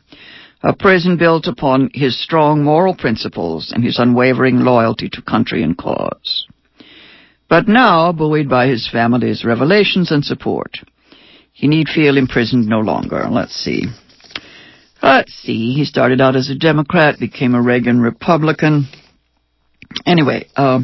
a 0.63 0.75
prison 0.75 1.17
built 1.17 1.47
upon 1.47 1.89
his 1.93 2.21
strong 2.21 2.63
moral 2.63 2.95
principles 2.95 3.71
and 3.73 3.83
his 3.83 3.97
unwavering 3.97 4.59
loyalty 4.59 5.09
to 5.09 5.21
country 5.23 5.63
and 5.63 5.75
cause. 5.75 6.45
But 7.49 7.67
now, 7.67 8.11
buoyed 8.11 8.47
by 8.47 8.67
his 8.67 8.87
family's 8.91 9.43
revelations 9.43 10.11
and 10.11 10.23
support, 10.23 10.77
he 11.53 11.67
need 11.67 11.87
feel 11.87 12.17
imprisoned 12.17 12.67
no 12.67 12.79
longer. 12.79 13.27
Let's 13.29 13.55
see. 13.55 13.85
Let's 15.07 15.33
see, 15.35 15.73
he 15.73 15.85
started 15.85 16.19
out 16.19 16.35
as 16.35 16.49
a 16.49 16.55
Democrat, 16.55 17.17
became 17.17 17.55
a 17.55 17.61
Reagan 17.61 18.01
Republican. 18.01 18.89
Anyway, 20.05 20.47
uh, 20.57 20.81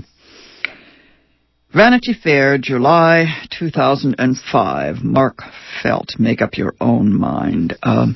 Vanity 1.74 2.14
Fair, 2.14 2.58
July 2.58 3.26
2005. 3.60 5.04
Mark 5.04 5.40
Felt, 5.82 6.14
make 6.18 6.42
up 6.42 6.58
your 6.58 6.74
own 6.80 7.14
mind. 7.14 7.76
Uh, 7.84 8.14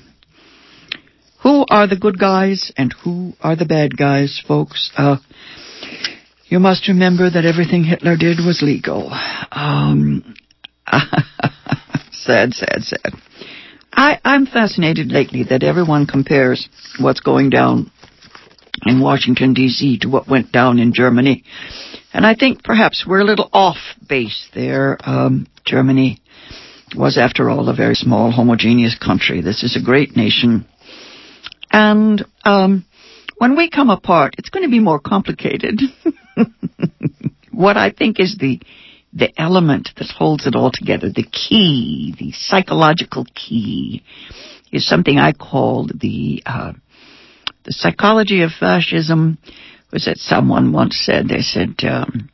who 1.43 1.65
are 1.69 1.87
the 1.87 1.99
good 1.99 2.17
guys 2.17 2.71
and 2.77 2.95
who 3.03 3.33
are 3.41 3.57
the 3.57 3.65
bad 3.65 3.97
guys, 3.97 4.41
folks? 4.47 4.89
Uh, 4.95 5.17
you 6.45 6.59
must 6.59 6.87
remember 6.87 7.29
that 7.29 7.43
everything 7.43 7.83
Hitler 7.83 8.15
did 8.15 8.37
was 8.37 8.61
legal. 8.61 9.11
Um, 9.51 10.35
sad, 12.13 12.53
sad, 12.53 12.83
sad. 12.83 13.13
I, 13.97 14.19
I'm 14.23 14.45
fascinated 14.45 15.11
lately 15.11 15.43
that 15.49 15.63
everyone 15.63 16.05
compares 16.05 16.69
what's 16.99 17.19
going 17.19 17.49
down 17.49 17.91
in 18.85 19.01
Washington, 19.01 19.55
D.C. 19.55 19.97
to 20.01 20.07
what 20.07 20.27
went 20.27 20.51
down 20.51 20.77
in 20.77 20.93
Germany. 20.93 21.43
And 22.13 22.23
I 22.23 22.35
think 22.35 22.63
perhaps 22.63 23.05
we're 23.07 23.21
a 23.21 23.25
little 23.25 23.49
off 23.51 23.77
base 24.07 24.49
there. 24.53 24.99
Um, 25.03 25.47
Germany 25.65 26.21
was, 26.95 27.17
after 27.17 27.49
all, 27.49 27.69
a 27.69 27.75
very 27.75 27.95
small, 27.95 28.31
homogeneous 28.31 28.95
country. 28.95 29.41
This 29.41 29.63
is 29.63 29.75
a 29.75 29.83
great 29.83 30.15
nation. 30.15 30.67
And 31.71 32.23
um, 32.45 32.85
when 33.39 33.57
we 33.57 33.67
come 33.67 33.89
apart, 33.89 34.35
it's 34.37 34.49
going 34.49 34.63
to 34.63 34.71
be 34.71 34.79
more 34.79 34.99
complicated. 34.99 35.81
what 37.51 37.77
I 37.77 37.89
think 37.89 38.19
is 38.19 38.37
the 38.39 38.61
the 39.13 39.29
element 39.39 39.89
that 39.97 40.07
holds 40.17 40.45
it 40.45 40.55
all 40.55 40.71
together, 40.71 41.09
the 41.09 41.23
key, 41.23 42.13
the 42.19 42.31
psychological 42.33 43.25
key, 43.33 44.03
is 44.71 44.87
something 44.87 45.17
I 45.17 45.31
called 45.31 45.93
the 45.99 46.43
uh, 46.45 46.73
the 47.63 47.71
psychology 47.73 48.43
of 48.43 48.51
fascism. 48.51 49.37
Was 49.91 50.05
that 50.05 50.17
someone 50.17 50.73
once 50.73 50.97
said? 50.97 51.29
They 51.29 51.41
said 51.41 51.75
um, 51.83 52.29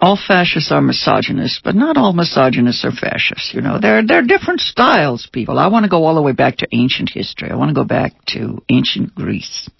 all 0.00 0.16
fascists 0.16 0.70
are 0.70 0.82
misogynists, 0.82 1.60
but 1.64 1.74
not 1.74 1.96
all 1.96 2.12
misogynists 2.12 2.84
are 2.84 2.92
fascists. 2.92 3.52
You 3.54 3.62
know, 3.62 3.78
there 3.80 4.06
there 4.06 4.18
are 4.18 4.22
different 4.22 4.60
styles. 4.60 5.28
People, 5.32 5.58
I 5.58 5.68
want 5.68 5.84
to 5.84 5.90
go 5.90 6.04
all 6.04 6.14
the 6.14 6.22
way 6.22 6.32
back 6.32 6.58
to 6.58 6.68
ancient 6.72 7.10
history. 7.12 7.50
I 7.50 7.56
want 7.56 7.70
to 7.70 7.74
go 7.74 7.84
back 7.84 8.12
to 8.28 8.62
ancient 8.68 9.14
Greece. 9.14 9.70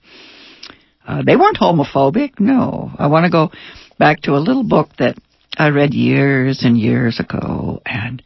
Uh, 1.07 1.23
they 1.25 1.37
weren't 1.37 1.59
homophobic. 1.59 2.41
No, 2.41 2.91
I 2.99 3.09
want 3.09 3.25
to 3.25 3.31
go 3.31 3.51
back 3.99 4.23
to 4.23 4.33
a 4.33 4.41
little 4.41 4.65
book 4.65 4.89
that 4.99 5.17
I 5.57 5.69
read 5.69 5.95
years 5.95 6.63
and 6.65 6.79
years 6.79 7.21
ago, 7.21 7.81
and 7.87 8.23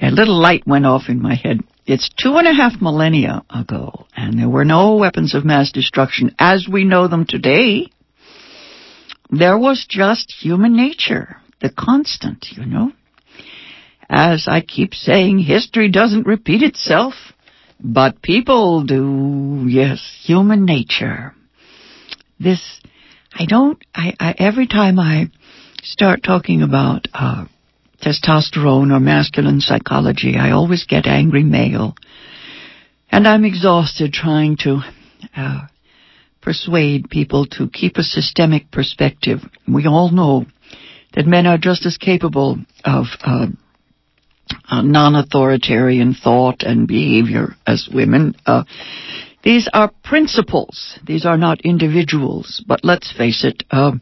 a 0.00 0.10
little 0.10 0.38
light 0.40 0.66
went 0.66 0.86
off 0.86 1.08
in 1.08 1.22
my 1.22 1.34
head. 1.34 1.60
It's 1.86 2.10
two 2.20 2.36
and 2.36 2.48
a 2.48 2.52
half 2.52 2.80
millennia 2.80 3.44
ago, 3.48 4.06
and 4.16 4.38
there 4.38 4.48
were 4.48 4.64
no 4.64 4.96
weapons 4.96 5.34
of 5.34 5.44
mass 5.44 5.70
destruction 5.70 6.34
as 6.38 6.68
we 6.70 6.84
know 6.84 7.08
them 7.08 7.26
today. 7.28 7.88
There 9.30 9.58
was 9.58 9.86
just 9.88 10.32
human 10.32 10.76
nature, 10.76 11.36
the 11.60 11.70
constant, 11.70 12.46
you 12.50 12.66
know. 12.66 12.92
As 14.08 14.46
I 14.48 14.60
keep 14.60 14.94
saying, 14.94 15.40
history 15.40 15.90
doesn't 15.90 16.26
repeat 16.26 16.62
itself, 16.62 17.14
but 17.80 18.22
people 18.22 18.84
do, 18.84 19.66
yes, 19.68 20.00
human 20.24 20.64
nature. 20.64 21.34
This, 22.38 22.80
I 23.32 23.46
don't, 23.46 23.78
I, 23.94 24.14
I 24.20 24.34
every 24.38 24.66
time 24.66 24.98
I 24.98 25.30
start 25.86 26.22
talking 26.22 26.62
about 26.62 27.06
uh, 27.14 27.44
testosterone 28.02 28.92
or 28.92 29.00
masculine 29.00 29.60
psychology, 29.60 30.36
I 30.38 30.50
always 30.50 30.84
get 30.84 31.06
angry 31.06 31.44
mail. 31.44 31.94
And 33.10 33.26
I'm 33.26 33.44
exhausted 33.44 34.12
trying 34.12 34.56
to 34.60 34.80
uh, 35.36 35.66
persuade 36.42 37.08
people 37.08 37.46
to 37.52 37.68
keep 37.68 37.96
a 37.96 38.02
systemic 38.02 38.70
perspective. 38.70 39.38
We 39.72 39.86
all 39.86 40.10
know 40.10 40.46
that 41.14 41.26
men 41.26 41.46
are 41.46 41.58
just 41.58 41.86
as 41.86 41.96
capable 41.96 42.58
of 42.84 43.06
uh, 43.22 43.46
non-authoritarian 44.72 46.14
thought 46.14 46.62
and 46.62 46.88
behavior 46.88 47.54
as 47.66 47.88
women. 47.92 48.34
Uh, 48.44 48.64
these 49.44 49.68
are 49.72 49.92
principles. 50.02 50.98
These 51.06 51.24
are 51.24 51.38
not 51.38 51.60
individuals. 51.60 52.62
But 52.66 52.80
let's 52.82 53.16
face 53.16 53.44
it, 53.44 53.62
uh, 53.70 53.92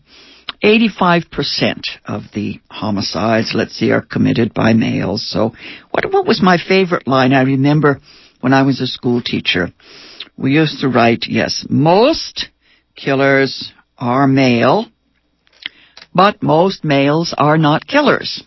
85% 0.65 1.83
of 2.07 2.23
the 2.33 2.59
homicides, 2.71 3.53
let's 3.55 3.75
see, 3.79 3.91
are 3.91 4.01
committed 4.01 4.55
by 4.55 4.73
males. 4.73 5.31
So 5.31 5.53
what, 5.91 6.11
what 6.11 6.27
was 6.27 6.41
my 6.43 6.57
favorite 6.57 7.07
line? 7.07 7.35
I 7.35 7.43
remember 7.43 8.01
when 8.41 8.55
I 8.55 8.63
was 8.63 8.81
a 8.81 8.87
school 8.87 9.21
teacher, 9.23 9.69
we 10.39 10.53
used 10.53 10.81
to 10.81 10.89
write, 10.89 11.27
yes, 11.29 11.67
most 11.69 12.49
killers 12.97 13.73
are 13.99 14.27
male, 14.27 14.87
but 16.15 16.43
most 16.43 16.83
males 16.83 17.35
are 17.37 17.59
not 17.59 17.87
killers. 17.87 18.43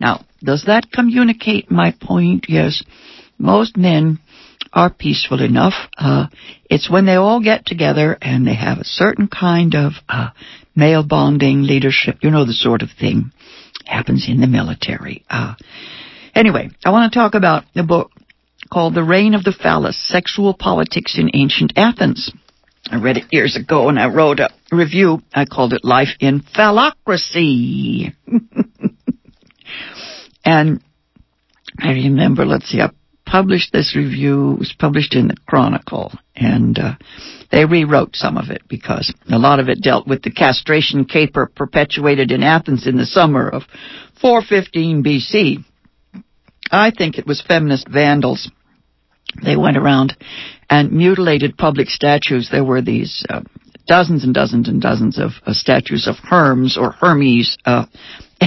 Now, 0.00 0.24
does 0.40 0.64
that 0.66 0.92
communicate 0.92 1.72
my 1.72 1.92
point? 2.00 2.46
Yes. 2.48 2.84
Most 3.36 3.76
men 3.76 4.20
are 4.72 4.90
peaceful 4.90 5.42
enough. 5.42 5.74
Uh, 5.96 6.26
it's 6.70 6.90
when 6.90 7.06
they 7.06 7.16
all 7.16 7.42
get 7.42 7.66
together 7.66 8.16
and 8.20 8.46
they 8.46 8.54
have 8.54 8.78
a 8.78 8.84
certain 8.84 9.26
kind 9.26 9.74
of 9.74 9.92
uh, 10.08 10.30
male 10.78 11.02
bonding, 11.02 11.64
leadership, 11.64 12.18
you 12.22 12.30
know, 12.30 12.46
the 12.46 12.52
sort 12.52 12.82
of 12.82 12.90
thing 12.98 13.32
happens 13.84 14.26
in 14.28 14.40
the 14.40 14.46
military. 14.46 15.24
Uh, 15.28 15.54
anyway, 16.34 16.70
I 16.84 16.90
want 16.90 17.12
to 17.12 17.18
talk 17.18 17.34
about 17.34 17.64
a 17.74 17.82
book 17.82 18.12
called 18.72 18.94
The 18.94 19.02
Reign 19.02 19.34
of 19.34 19.42
the 19.42 19.52
Phallus, 19.52 19.98
Sexual 20.08 20.54
Politics 20.54 21.18
in 21.18 21.30
Ancient 21.34 21.72
Athens. 21.76 22.32
I 22.90 23.00
read 23.00 23.16
it 23.16 23.24
years 23.32 23.56
ago 23.56 23.88
and 23.88 23.98
I 23.98 24.06
wrote 24.06 24.38
a 24.38 24.50
review. 24.70 25.20
I 25.34 25.46
called 25.46 25.72
it 25.72 25.84
Life 25.84 26.16
in 26.20 26.40
Phallocracy. 26.40 28.14
and 30.44 30.80
I 31.78 31.90
remember, 31.90 32.46
let's 32.46 32.66
see, 32.66 32.80
I 32.80 32.90
published 33.28 33.72
this 33.72 33.94
review, 33.94 34.52
it 34.52 34.58
was 34.58 34.74
published 34.78 35.14
in 35.14 35.28
the 35.28 35.36
Chronicle, 35.46 36.12
and 36.34 36.78
uh, 36.78 36.94
they 37.52 37.64
rewrote 37.66 38.16
some 38.16 38.38
of 38.38 38.50
it 38.50 38.62
because 38.68 39.12
a 39.30 39.38
lot 39.38 39.60
of 39.60 39.68
it 39.68 39.82
dealt 39.82 40.06
with 40.06 40.22
the 40.22 40.30
castration 40.30 41.04
caper 41.04 41.50
perpetuated 41.54 42.30
in 42.30 42.42
Athens 42.42 42.86
in 42.86 42.96
the 42.96 43.04
summer 43.04 43.48
of 43.48 43.62
415 44.20 45.04
BC. 45.04 45.64
I 46.70 46.90
think 46.90 47.18
it 47.18 47.26
was 47.26 47.44
feminist 47.46 47.88
vandals. 47.88 48.50
They 49.44 49.56
went 49.56 49.76
around 49.76 50.16
and 50.70 50.92
mutilated 50.92 51.58
public 51.58 51.88
statues. 51.88 52.48
There 52.50 52.64
were 52.64 52.82
these 52.82 53.24
uh, 53.28 53.42
dozens 53.86 54.24
and 54.24 54.32
dozens 54.32 54.68
and 54.68 54.80
dozens 54.80 55.18
of 55.18 55.32
uh, 55.44 55.52
statues 55.52 56.06
of 56.08 56.16
Hermes 56.16 56.78
or 56.78 56.92
Hermes, 56.92 57.58
uh, 57.64 57.86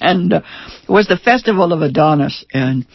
and 0.00 0.32
uh, 0.32 0.42
it 0.82 0.90
was 0.90 1.06
the 1.06 1.16
festival 1.16 1.72
of 1.72 1.82
Adonis. 1.82 2.44
And 2.52 2.86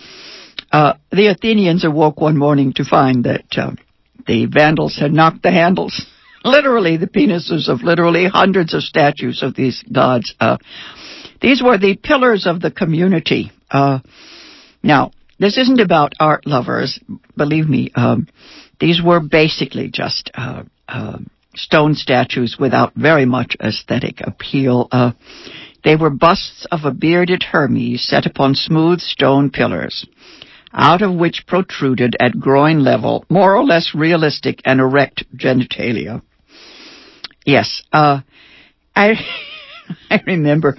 uh, 0.78 0.94
the 1.10 1.26
Athenians 1.26 1.84
awoke 1.84 2.22
one 2.22 2.38
morning 2.38 2.72
to 2.76 2.86
find 2.86 3.24
that 3.24 3.46
uh, 3.58 3.72
the 4.28 4.46
Vandals 4.46 4.96
had 4.96 5.12
knocked 5.12 5.42
the 5.42 5.50
handles, 5.50 6.06
literally 6.44 6.98
the 6.98 7.08
penises 7.08 7.68
of 7.68 7.82
literally 7.82 8.28
hundreds 8.28 8.76
of 8.76 8.84
statues 8.84 9.42
of 9.42 9.56
these 9.56 9.84
gods. 9.92 10.36
Uh, 10.40 10.58
these 11.42 11.64
were 11.64 11.80
the 11.80 11.98
pillars 11.98 12.46
of 12.46 12.62
the 12.62 12.70
community. 12.70 13.52
Uh, 13.72 14.02
now, 14.84 15.10
this 15.40 15.58
isn't 15.58 15.80
about 15.80 16.14
art 16.20 16.46
lovers, 16.46 17.00
believe 17.36 17.68
me. 17.68 17.90
Um, 17.96 18.28
these 18.80 19.02
were 19.04 19.20
basically 19.20 19.90
just 19.92 20.30
uh, 20.36 20.62
stone 21.56 21.96
statues 21.96 22.58
without 22.60 22.94
very 22.94 23.26
much 23.26 23.58
aesthetic 23.60 24.22
appeal. 24.22 24.90
They 25.84 25.96
were 25.96 26.12
busts 26.12 26.68
of 26.72 26.82
a 26.84 26.92
bearded 26.92 27.42
Hermes 27.42 28.08
set 28.08 28.28
upon 28.28 28.54
smooth 28.54 29.00
stone 29.00 29.50
pillars 29.50 30.06
out 30.74 31.02
of 31.02 31.16
which 31.16 31.46
protruded 31.48 32.16
at 32.20 32.40
groin 32.40 32.84
level 32.84 33.26
more 33.30 33.56
or 33.56 33.64
less 33.64 33.94
realistic 33.96 34.62
and 34.66 34.80
erect 34.80 35.24
genitalia. 35.36 36.22
Yes, 37.46 37.84
uh, 37.94 38.22
I, 38.96 39.14
I 40.10 40.22
remember 40.26 40.78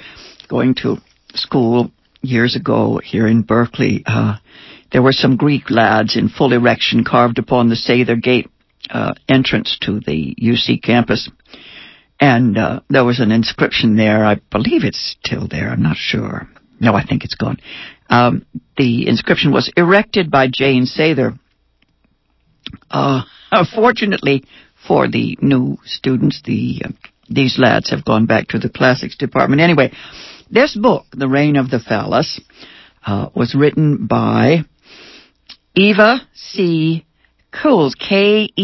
going 0.49 0.75
to 0.83 0.97
school 1.35 1.91
years 2.21 2.57
ago 2.57 3.01
here 3.03 3.27
in 3.27 3.43
Berkeley. 3.43 4.03
Uh, 4.07 4.37
there 4.93 5.03
were 5.03 5.13
some 5.13 5.37
Greek 5.37 5.71
lads 5.71 6.17
in 6.17 6.29
full 6.29 6.53
erection 6.53 7.05
carved 7.05 7.39
upon 7.39 7.69
the 7.69 7.75
Sather 7.75 8.21
Gate 8.21 8.51
uh, 8.91 9.15
entrance 9.29 9.79
to 9.83 10.01
the 10.01 10.35
UC 10.41 10.83
campus. 10.83 11.31
And 12.21 12.59
uh, 12.59 12.81
there 12.89 13.05
was 13.05 13.21
an 13.21 13.31
inscription 13.31 13.97
there. 13.97 14.25
I 14.25 14.37
believe 14.51 14.85
it's 14.85 15.17
still 15.23 15.47
there. 15.47 15.71
I'm 15.71 15.83
not 15.83 15.97
sure. 15.97 16.49
No, 16.81 16.95
I 16.95 17.05
think 17.05 17.25
it's 17.25 17.35
gone. 17.35 17.59
Um, 18.09 18.47
the 18.77 19.07
inscription 19.09 19.53
was 19.53 19.71
erected 19.77 20.31
by 20.31 20.49
Jane 20.53 20.87
Sather. 20.87 21.39
Uh, 22.91 23.23
fortunately 23.75 24.45
for 24.87 25.09
the 25.09 25.37
new 25.41 25.79
students, 25.85 26.43
the 26.45 26.83
uh, 26.85 26.89
these 27.31 27.59
lads 27.59 27.91
have 27.91 28.05
gone 28.05 28.27
back 28.27 28.49
to 28.49 28.59
the 28.59 28.71
classics 28.71 29.17
department. 29.17 29.61
Anyway, 29.61 29.93
this 30.51 30.75
book, 30.75 31.05
The 31.13 31.29
Reign 31.29 31.57
of 31.57 31.71
the 31.71 31.79
Phallus, 31.79 32.41
uh, 33.05 33.29
was 33.35 33.55
written 33.55 34.07
by 34.07 34.65
Eva 35.75 36.27
C. 36.35 37.05
Keuls, 37.53 37.95
K-E-U-L-S, 37.99 38.59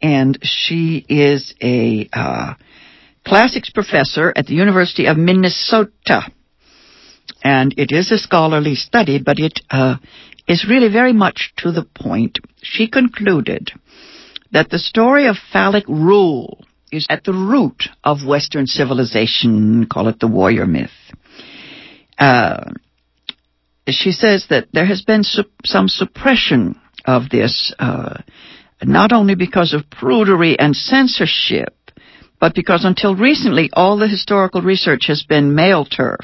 and 0.00 0.38
she 0.42 1.04
is 1.08 1.54
a 1.62 2.08
uh, 2.12 2.54
classics 3.26 3.70
professor 3.70 4.32
at 4.34 4.46
the 4.46 4.54
University 4.54 5.06
of 5.06 5.16
Minnesota 5.16 6.30
and 7.42 7.74
it 7.76 7.92
is 7.92 8.10
a 8.10 8.18
scholarly 8.18 8.74
study, 8.74 9.18
but 9.18 9.38
it 9.38 9.60
uh, 9.70 9.96
is 10.46 10.66
really 10.68 10.90
very 10.90 11.12
much 11.12 11.52
to 11.58 11.72
the 11.72 11.84
point. 11.84 12.38
She 12.62 12.88
concluded 12.88 13.72
that 14.52 14.70
the 14.70 14.78
story 14.78 15.26
of 15.26 15.36
phallic 15.52 15.86
rule 15.88 16.64
is 16.90 17.06
at 17.08 17.24
the 17.24 17.32
root 17.32 17.84
of 18.04 18.26
Western 18.26 18.66
civilization, 18.66 19.86
call 19.86 20.08
it 20.08 20.20
the 20.20 20.28
warrior 20.28 20.66
myth. 20.66 20.90
Uh, 22.18 22.72
she 23.88 24.12
says 24.12 24.46
that 24.50 24.68
there 24.72 24.86
has 24.86 25.02
been 25.02 25.24
su- 25.24 25.44
some 25.64 25.88
suppression 25.88 26.78
of 27.04 27.30
this, 27.30 27.74
uh, 27.78 28.18
not 28.82 29.12
only 29.12 29.34
because 29.34 29.72
of 29.72 29.88
prudery 29.90 30.54
and 30.58 30.76
censorship, 30.76 31.74
but 32.38 32.54
because 32.54 32.84
until 32.84 33.16
recently 33.16 33.70
all 33.72 33.96
the 33.96 34.06
historical 34.06 34.62
research 34.62 35.06
has 35.06 35.24
been 35.24 35.54
male 35.54 35.84
turf. 35.84 36.20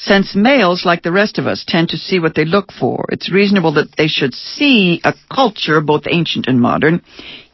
Since 0.00 0.36
males, 0.36 0.84
like 0.84 1.02
the 1.02 1.10
rest 1.10 1.38
of 1.38 1.48
us, 1.48 1.64
tend 1.66 1.88
to 1.88 1.96
see 1.96 2.20
what 2.20 2.36
they 2.36 2.44
look 2.44 2.70
for, 2.70 3.06
it's 3.10 3.32
reasonable 3.32 3.72
that 3.72 3.96
they 3.96 4.06
should 4.06 4.32
see 4.32 5.00
a 5.02 5.12
culture, 5.28 5.80
both 5.80 6.04
ancient 6.08 6.46
and 6.46 6.60
modern, 6.60 7.02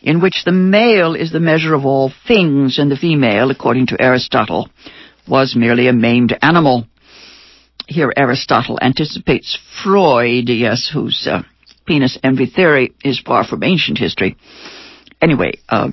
in 0.02 0.20
which 0.20 0.44
the 0.44 0.52
male 0.52 1.14
is 1.14 1.32
the 1.32 1.40
measure 1.40 1.72
of 1.72 1.86
all 1.86 2.12
things 2.28 2.78
and 2.78 2.90
the 2.90 2.96
female, 2.96 3.50
according 3.50 3.86
to 3.86 4.00
Aristotle, 4.00 4.68
was 5.26 5.56
merely 5.56 5.88
a 5.88 5.94
maimed 5.94 6.36
animal. 6.42 6.86
Here 7.88 8.12
Aristotle 8.14 8.78
anticipates 8.80 9.58
Freud, 9.82 10.50
yes, 10.50 10.90
whose 10.92 11.26
uh, 11.26 11.42
penis 11.86 12.18
envy 12.22 12.46
theory 12.46 12.92
is 13.02 13.20
far 13.20 13.44
from 13.44 13.62
ancient 13.62 13.96
history. 13.96 14.36
Anyway, 15.22 15.52
uh, 15.70 15.92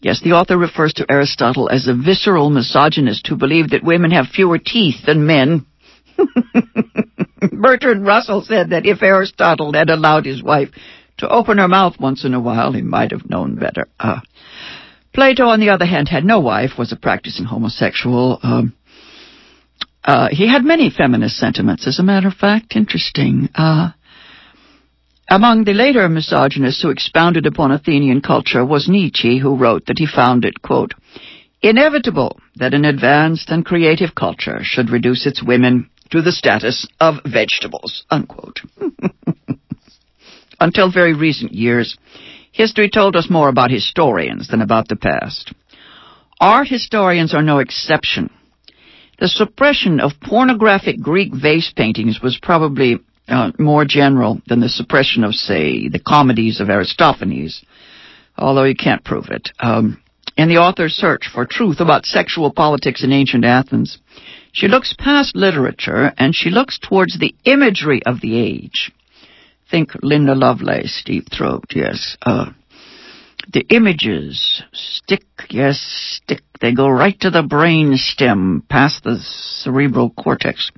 yes, 0.00 0.20
the 0.20 0.32
author 0.32 0.58
refers 0.58 0.94
to 0.94 1.06
Aristotle 1.08 1.68
as 1.68 1.86
a 1.86 1.94
visceral 1.94 2.50
misogynist 2.50 3.26
who 3.28 3.36
believed 3.36 3.70
that 3.70 3.84
women 3.84 4.10
have 4.10 4.26
fewer 4.26 4.58
teeth 4.58 5.06
than 5.06 5.26
men. 5.26 5.64
Bertrand 7.52 8.06
Russell 8.06 8.42
said 8.42 8.70
that 8.70 8.86
if 8.86 9.02
Aristotle 9.02 9.72
had 9.72 9.90
allowed 9.90 10.26
his 10.26 10.42
wife 10.42 10.70
to 11.18 11.28
open 11.28 11.58
her 11.58 11.68
mouth 11.68 11.94
once 11.98 12.24
in 12.24 12.34
a 12.34 12.40
while, 12.40 12.72
he 12.72 12.82
might 12.82 13.10
have 13.12 13.28
known 13.30 13.56
better. 13.56 13.88
Uh, 13.98 14.20
Plato, 15.14 15.44
on 15.44 15.60
the 15.60 15.70
other 15.70 15.86
hand, 15.86 16.08
had 16.08 16.24
no 16.24 16.40
wife, 16.40 16.72
was 16.78 16.92
a 16.92 16.96
practicing 16.96 17.46
homosexual. 17.46 18.38
Um, 18.42 18.74
uh, 20.04 20.28
he 20.30 20.46
had 20.46 20.62
many 20.62 20.90
feminist 20.90 21.36
sentiments, 21.36 21.86
as 21.86 21.98
a 21.98 22.02
matter 22.02 22.28
of 22.28 22.34
fact. 22.34 22.76
Interesting. 22.76 23.48
Uh, 23.54 23.90
among 25.28 25.64
the 25.64 25.72
later 25.72 26.08
misogynists 26.08 26.82
who 26.82 26.90
expounded 26.90 27.46
upon 27.46 27.72
Athenian 27.72 28.20
culture 28.20 28.64
was 28.64 28.88
Nietzsche, 28.88 29.38
who 29.38 29.56
wrote 29.56 29.86
that 29.86 29.98
he 29.98 30.06
found 30.06 30.44
it, 30.44 30.62
quote, 30.62 30.92
inevitable 31.62 32.38
that 32.56 32.74
an 32.74 32.84
advanced 32.84 33.48
and 33.50 33.64
creative 33.64 34.14
culture 34.14 34.60
should 34.62 34.90
reduce 34.90 35.26
its 35.26 35.42
women 35.42 35.90
to 36.10 36.22
the 36.22 36.32
status 36.32 36.86
of 37.00 37.16
vegetables, 37.24 38.04
unquote. 38.10 38.60
Until 40.60 40.90
very 40.90 41.14
recent 41.14 41.52
years, 41.52 41.96
history 42.52 42.88
told 42.88 43.16
us 43.16 43.28
more 43.28 43.48
about 43.48 43.70
historians 43.70 44.48
than 44.48 44.62
about 44.62 44.88
the 44.88 44.96
past. 44.96 45.52
Art 46.40 46.68
historians 46.68 47.34
are 47.34 47.42
no 47.42 47.58
exception. 47.58 48.30
The 49.18 49.28
suppression 49.28 50.00
of 50.00 50.12
pornographic 50.22 51.00
Greek 51.00 51.32
vase 51.34 51.72
paintings 51.74 52.20
was 52.22 52.38
probably 52.40 52.98
uh, 53.28 53.52
more 53.58 53.84
general 53.84 54.40
than 54.46 54.60
the 54.60 54.68
suppression 54.68 55.24
of, 55.24 55.34
say, 55.34 55.88
the 55.88 55.98
comedies 55.98 56.60
of 56.60 56.68
Aristophanes, 56.68 57.64
although 58.36 58.64
you 58.64 58.76
can't 58.76 59.04
prove 59.04 59.26
it. 59.30 59.50
Um, 59.58 60.02
in 60.36 60.48
the 60.48 60.58
author's 60.58 60.92
search 60.92 61.30
for 61.32 61.46
truth 61.46 61.80
about 61.80 62.04
sexual 62.04 62.52
politics 62.52 63.02
in 63.02 63.10
ancient 63.10 63.44
Athens, 63.44 63.98
she 64.56 64.68
looks 64.68 64.94
past 64.98 65.36
literature 65.36 66.14
and 66.16 66.34
she 66.34 66.48
looks 66.48 66.78
towards 66.78 67.18
the 67.18 67.34
imagery 67.44 68.00
of 68.06 68.22
the 68.22 68.38
age. 68.38 68.90
Think 69.70 69.90
Linda 70.02 70.34
Lovelace, 70.34 71.02
Deep 71.04 71.26
Throat, 71.30 71.64
yes. 71.74 72.16
Uh, 72.22 72.52
the 73.52 73.66
images 73.68 74.62
stick, 74.72 75.26
yes, 75.50 75.78
stick. 76.22 76.40
They 76.58 76.72
go 76.72 76.88
right 76.88 77.20
to 77.20 77.28
the 77.28 77.42
brain 77.42 77.96
stem, 77.96 78.64
past 78.70 79.04
the 79.04 79.18
cerebral 79.20 80.08
cortex. 80.08 80.72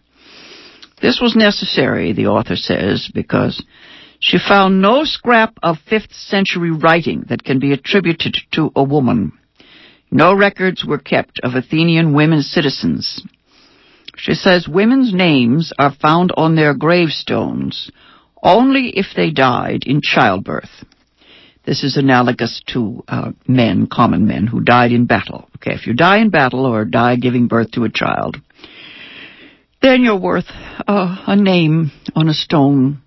This 1.00 1.20
was 1.22 1.36
necessary, 1.36 2.12
the 2.12 2.26
author 2.26 2.56
says, 2.56 3.08
because 3.14 3.64
she 4.18 4.38
found 4.38 4.82
no 4.82 5.04
scrap 5.04 5.54
of 5.62 5.76
5th 5.88 6.12
century 6.12 6.72
writing 6.72 7.26
that 7.28 7.44
can 7.44 7.60
be 7.60 7.72
attributed 7.72 8.38
to 8.54 8.72
a 8.74 8.82
woman. 8.82 9.38
No 10.10 10.34
records 10.34 10.84
were 10.84 10.98
kept 10.98 11.38
of 11.44 11.54
Athenian 11.54 12.12
women 12.12 12.42
citizens. 12.42 13.22
She 14.18 14.34
says 14.34 14.68
women's 14.68 15.14
names 15.14 15.72
are 15.78 15.94
found 15.94 16.32
on 16.36 16.56
their 16.56 16.74
gravestones 16.74 17.90
only 18.42 18.90
if 18.90 19.06
they 19.16 19.30
died 19.30 19.84
in 19.86 20.00
childbirth. 20.02 20.84
This 21.64 21.84
is 21.84 21.96
analogous 21.96 22.62
to 22.68 23.04
uh, 23.06 23.32
men, 23.46 23.86
common 23.86 24.26
men, 24.26 24.46
who 24.46 24.60
died 24.60 24.90
in 24.90 25.06
battle. 25.06 25.48
Okay, 25.56 25.74
if 25.74 25.86
you 25.86 25.94
die 25.94 26.18
in 26.18 26.30
battle 26.30 26.66
or 26.66 26.84
die 26.84 27.16
giving 27.16 27.46
birth 27.46 27.70
to 27.72 27.84
a 27.84 27.92
child, 27.92 28.38
then 29.82 30.02
you're 30.02 30.18
worth 30.18 30.48
uh, 30.48 31.16
a 31.26 31.36
name 31.36 31.92
on 32.16 32.28
a 32.28 32.34
stone, 32.34 33.00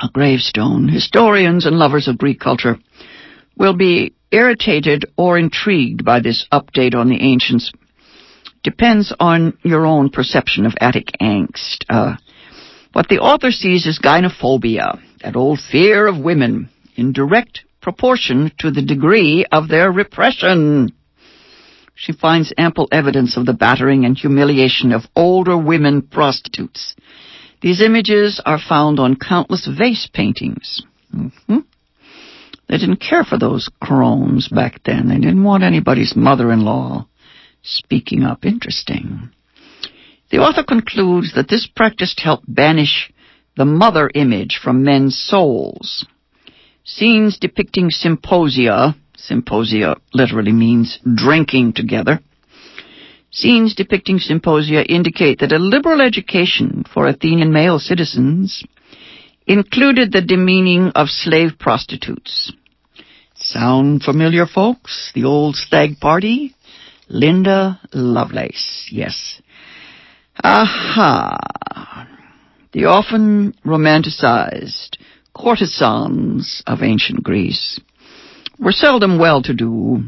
a 0.00 0.08
gravestone. 0.12 0.88
Historians 0.88 1.66
and 1.66 1.76
lovers 1.76 2.06
of 2.06 2.18
Greek 2.18 2.38
culture 2.38 2.76
will 3.56 3.76
be 3.76 4.14
irritated 4.30 5.06
or 5.16 5.38
intrigued 5.38 6.04
by 6.04 6.20
this 6.20 6.46
update 6.52 6.94
on 6.94 7.08
the 7.08 7.20
ancients. 7.20 7.72
Depends 8.62 9.14
on 9.18 9.56
your 9.62 9.86
own 9.86 10.10
perception 10.10 10.66
of 10.66 10.74
Attic 10.80 11.08
angst. 11.20 11.84
Uh, 11.88 12.16
what 12.92 13.08
the 13.08 13.18
author 13.18 13.50
sees 13.50 13.86
is 13.86 14.00
gynophobia, 14.02 15.00
that 15.22 15.36
old 15.36 15.60
fear 15.60 16.06
of 16.06 16.18
women, 16.18 16.68
in 16.94 17.12
direct 17.12 17.60
proportion 17.80 18.52
to 18.58 18.70
the 18.70 18.82
degree 18.82 19.46
of 19.50 19.68
their 19.68 19.90
repression. 19.90 20.92
She 21.94 22.12
finds 22.12 22.52
ample 22.58 22.88
evidence 22.92 23.36
of 23.36 23.46
the 23.46 23.54
battering 23.54 24.04
and 24.04 24.16
humiliation 24.16 24.92
of 24.92 25.02
older 25.16 25.56
women 25.56 26.02
prostitutes. 26.02 26.94
These 27.62 27.80
images 27.80 28.42
are 28.44 28.58
found 28.58 28.98
on 28.98 29.16
countless 29.16 29.66
vase 29.66 30.08
paintings. 30.12 30.82
Mm-hmm. 31.14 31.58
They 32.68 32.78
didn't 32.78 33.00
care 33.00 33.24
for 33.24 33.38
those 33.38 33.68
crones 33.82 34.48
back 34.48 34.82
then. 34.84 35.08
They 35.08 35.16
didn't 35.16 35.44
want 35.44 35.62
anybody's 35.62 36.14
mother-in-law 36.14 37.06
speaking 37.62 38.22
up. 38.22 38.44
Interesting. 38.44 39.30
The 40.30 40.38
author 40.38 40.62
concludes 40.62 41.34
that 41.34 41.48
this 41.48 41.66
practice 41.66 42.14
helped 42.16 42.44
banish 42.46 43.12
the 43.56 43.64
mother 43.64 44.10
image 44.14 44.60
from 44.62 44.84
men's 44.84 45.18
souls. 45.18 46.06
Scenes 46.84 47.38
depicting 47.38 47.90
symposia, 47.90 48.96
symposia 49.16 49.96
literally 50.14 50.52
means 50.52 50.98
drinking 51.14 51.74
together, 51.74 52.20
scenes 53.30 53.74
depicting 53.74 54.18
symposia 54.18 54.82
indicate 54.82 55.40
that 55.40 55.52
a 55.52 55.58
liberal 55.58 56.00
education 56.00 56.84
for 56.92 57.06
Athenian 57.06 57.52
male 57.52 57.78
citizens 57.78 58.64
included 59.46 60.12
the 60.12 60.20
demeaning 60.22 60.90
of 60.94 61.08
slave 61.08 61.52
prostitutes. 61.58 62.52
Sound 63.34 64.02
familiar, 64.02 64.46
folks? 64.46 65.10
The 65.14 65.24
old 65.24 65.56
stag 65.56 65.98
party? 65.98 66.54
Linda 67.10 67.80
Lovelace, 67.92 68.88
yes. 68.92 69.42
Aha! 70.44 72.06
The 72.72 72.84
often 72.84 73.52
romanticized 73.66 74.96
courtesans 75.34 76.62
of 76.68 76.82
ancient 76.82 77.24
Greece 77.24 77.80
were 78.60 78.70
seldom 78.70 79.18
well-to-do, 79.18 80.04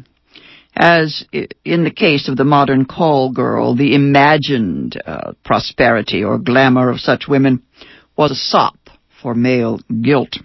as 0.76 1.24
in 1.64 1.82
the 1.82 1.90
case 1.90 2.28
of 2.28 2.36
the 2.36 2.44
modern 2.44 2.84
call 2.84 3.32
girl, 3.32 3.74
the 3.74 3.96
imagined 3.96 4.96
uh, 5.04 5.32
prosperity 5.44 6.22
or 6.22 6.38
glamour 6.38 6.88
of 6.88 7.00
such 7.00 7.26
women 7.28 7.62
was 8.16 8.30
a 8.30 8.36
sop 8.36 8.76
for 9.20 9.34
male 9.34 9.80
guilt. 10.02 10.38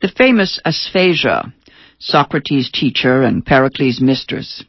The 0.00 0.12
famous 0.16 0.58
Aspasia, 0.64 1.52
Socrates' 1.98 2.70
teacher 2.72 3.22
and 3.22 3.44
Pericles' 3.44 4.00
mistress, 4.00 4.64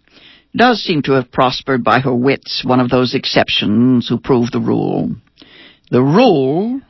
does 0.56 0.84
seem 0.84 1.02
to 1.04 1.14
have 1.14 1.32
prospered 1.32 1.84
by 1.84 2.00
her 2.00 2.14
wits, 2.14 2.64
one 2.66 2.80
of 2.80 2.90
those 2.90 3.16
exceptions 3.16 4.08
who 4.08 4.20
prove 4.20 4.52
the 4.52 4.60
rule. 4.60 5.16
The 5.90 6.02
rule, 6.02 6.82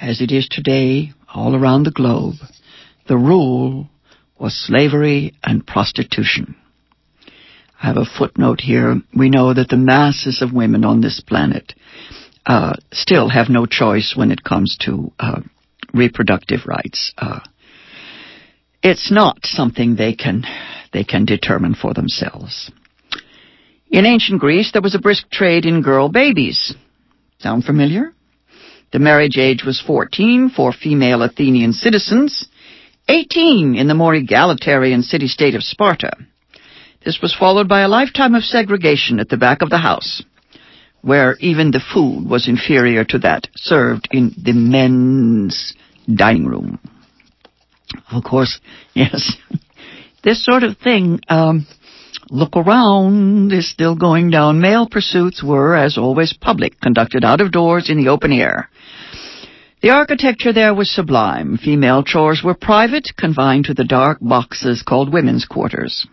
as 0.00 0.20
it 0.20 0.30
is 0.30 0.48
today 0.48 1.12
all 1.32 1.56
around 1.56 1.84
the 1.84 1.90
globe, 1.90 2.36
the 3.08 3.16
rule 3.16 3.88
was 4.38 4.54
slavery 4.54 5.34
and 5.42 5.66
prostitution. 5.66 6.56
I 7.82 7.88
have 7.88 7.96
a 7.96 8.04
footnote 8.04 8.60
here. 8.60 9.00
We 9.14 9.28
know 9.28 9.52
that 9.52 9.68
the 9.68 9.76
masses 9.76 10.40
of 10.40 10.52
women 10.52 10.84
on 10.84 11.00
this 11.00 11.20
planet 11.20 11.74
uh, 12.46 12.74
still 12.92 13.28
have 13.28 13.48
no 13.48 13.66
choice 13.66 14.14
when 14.16 14.30
it 14.30 14.44
comes 14.44 14.76
to 14.82 15.12
uh, 15.18 15.40
reproductive 15.92 16.60
rights. 16.66 17.12
Uh, 17.18 17.40
it's 18.82 19.10
not 19.10 19.38
something 19.42 19.96
they 19.96 20.14
can 20.14 20.44
they 20.92 21.04
can 21.04 21.24
determine 21.24 21.74
for 21.74 21.92
themselves. 21.92 22.70
In 23.94 24.06
ancient 24.06 24.40
Greece, 24.40 24.72
there 24.72 24.82
was 24.82 24.96
a 24.96 24.98
brisk 24.98 25.30
trade 25.30 25.64
in 25.64 25.80
girl 25.80 26.08
babies. 26.08 26.74
Sound 27.38 27.62
familiar? 27.64 28.12
The 28.92 28.98
marriage 28.98 29.38
age 29.38 29.62
was 29.64 29.80
14 29.80 30.50
for 30.50 30.72
female 30.72 31.22
Athenian 31.22 31.72
citizens, 31.72 32.48
18 33.06 33.76
in 33.76 33.86
the 33.86 33.94
more 33.94 34.12
egalitarian 34.12 35.02
city-state 35.02 35.54
of 35.54 35.62
Sparta. 35.62 36.10
This 37.04 37.20
was 37.22 37.36
followed 37.38 37.68
by 37.68 37.82
a 37.82 37.88
lifetime 37.88 38.34
of 38.34 38.42
segregation 38.42 39.20
at 39.20 39.28
the 39.28 39.36
back 39.36 39.62
of 39.62 39.70
the 39.70 39.78
house, 39.78 40.24
where 41.02 41.36
even 41.38 41.70
the 41.70 41.84
food 41.94 42.28
was 42.28 42.48
inferior 42.48 43.04
to 43.04 43.20
that 43.20 43.46
served 43.54 44.08
in 44.10 44.34
the 44.36 44.54
men's 44.54 45.72
dining 46.12 46.46
room. 46.46 46.80
Of 48.10 48.24
course, 48.24 48.58
yes, 48.92 49.36
this 50.24 50.44
sort 50.44 50.64
of 50.64 50.78
thing, 50.78 51.20
um, 51.28 51.68
look 52.30 52.56
around, 52.56 53.52
is 53.52 53.70
still 53.70 53.96
going 53.96 54.30
down. 54.30 54.60
Male 54.60 54.88
pursuits 54.88 55.42
were, 55.42 55.74
as 55.74 55.98
always, 55.98 56.32
public, 56.32 56.80
conducted 56.80 57.24
out 57.24 57.40
of 57.40 57.52
doors 57.52 57.90
in 57.90 57.98
the 57.98 58.10
open 58.10 58.32
air. 58.32 58.68
The 59.82 59.90
architecture 59.90 60.52
there 60.52 60.74
was 60.74 60.90
sublime. 60.90 61.58
Female 61.58 62.02
chores 62.02 62.42
were 62.42 62.54
private, 62.54 63.12
confined 63.18 63.66
to 63.66 63.74
the 63.74 63.84
dark 63.84 64.18
boxes 64.20 64.82
called 64.82 65.12
women's 65.12 65.44
quarters. 65.44 66.06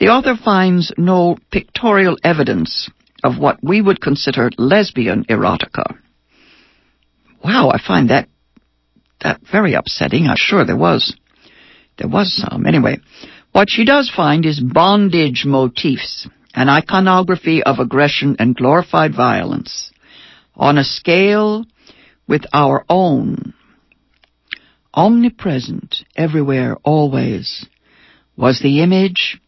The 0.00 0.08
author 0.08 0.34
finds 0.34 0.92
no 0.96 1.36
pictorial 1.52 2.16
evidence 2.24 2.90
of 3.22 3.38
what 3.38 3.62
we 3.62 3.80
would 3.80 4.00
consider 4.00 4.50
lesbian 4.58 5.24
erotica. 5.26 5.98
Wow, 7.44 7.70
I 7.70 7.78
find 7.78 8.10
that 8.10 8.28
that 9.20 9.40
very 9.52 9.74
upsetting. 9.74 10.26
I'm 10.26 10.36
sure 10.36 10.64
there 10.64 10.76
was 10.76 11.14
there 11.98 12.08
was 12.08 12.34
some. 12.34 12.66
Anyway, 12.66 12.98
what 13.52 13.68
she 13.70 13.84
does 13.84 14.10
find 14.14 14.46
is 14.46 14.60
bondage 14.60 15.44
motifs, 15.44 16.28
an 16.54 16.68
iconography 16.68 17.62
of 17.62 17.78
aggression 17.78 18.36
and 18.38 18.56
glorified 18.56 19.14
violence 19.14 19.90
on 20.54 20.78
a 20.78 20.84
scale 20.84 21.64
with 22.28 22.42
our 22.52 22.84
own. 22.88 23.54
Omnipresent, 24.94 26.04
everywhere, 26.16 26.76
always, 26.84 27.66
was 28.36 28.60
the 28.60 28.82
image 28.82 29.40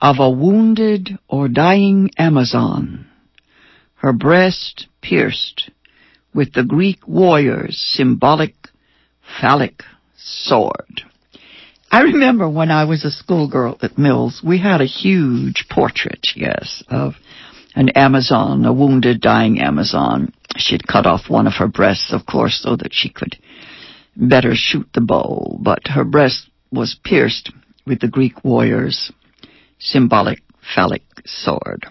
of 0.00 0.16
a 0.18 0.30
wounded 0.30 1.18
or 1.28 1.48
dying 1.48 2.10
Amazon, 2.18 3.06
her 3.96 4.12
breast 4.12 4.88
pierced 5.00 5.70
with 6.34 6.52
the 6.54 6.64
Greek 6.64 7.06
warrior's 7.06 7.78
symbolic 7.94 8.54
phallic 9.40 9.82
sword. 10.16 11.02
I 11.92 12.04
remember 12.04 12.48
when 12.48 12.70
I 12.70 12.84
was 12.84 13.04
a 13.04 13.10
schoolgirl 13.10 13.76
at 13.82 13.98
Mills, 13.98 14.40
we 14.42 14.58
had 14.58 14.80
a 14.80 14.86
huge 14.86 15.66
portrait, 15.70 16.26
yes, 16.34 16.82
of 16.88 17.12
an 17.74 17.90
Amazon, 17.90 18.64
a 18.64 18.72
wounded, 18.72 19.20
dying 19.20 19.60
Amazon. 19.60 20.32
She'd 20.56 20.86
cut 20.86 21.04
off 21.04 21.28
one 21.28 21.46
of 21.46 21.52
her 21.58 21.68
breasts, 21.68 22.10
of 22.14 22.24
course, 22.24 22.60
so 22.62 22.76
that 22.76 22.94
she 22.94 23.10
could 23.10 23.36
better 24.16 24.52
shoot 24.54 24.88
the 24.94 25.02
bow, 25.02 25.58
but 25.60 25.86
her 25.88 26.04
breast 26.04 26.48
was 26.70 26.98
pierced 27.04 27.52
with 27.86 28.00
the 28.00 28.08
Greek 28.08 28.42
warrior's 28.42 29.12
symbolic 29.78 30.38
phallic 30.74 31.02
sword. 31.26 31.84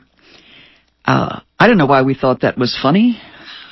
Uh, 1.05 1.41
I 1.59 1.67
don't 1.67 1.77
know 1.77 1.85
why 1.85 2.01
we 2.01 2.15
thought 2.15 2.41
that 2.41 2.57
was 2.57 2.75
funny. 2.81 3.21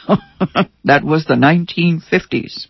that 0.83 1.03
was 1.03 1.25
the 1.25 1.33
1950s. 1.33 2.67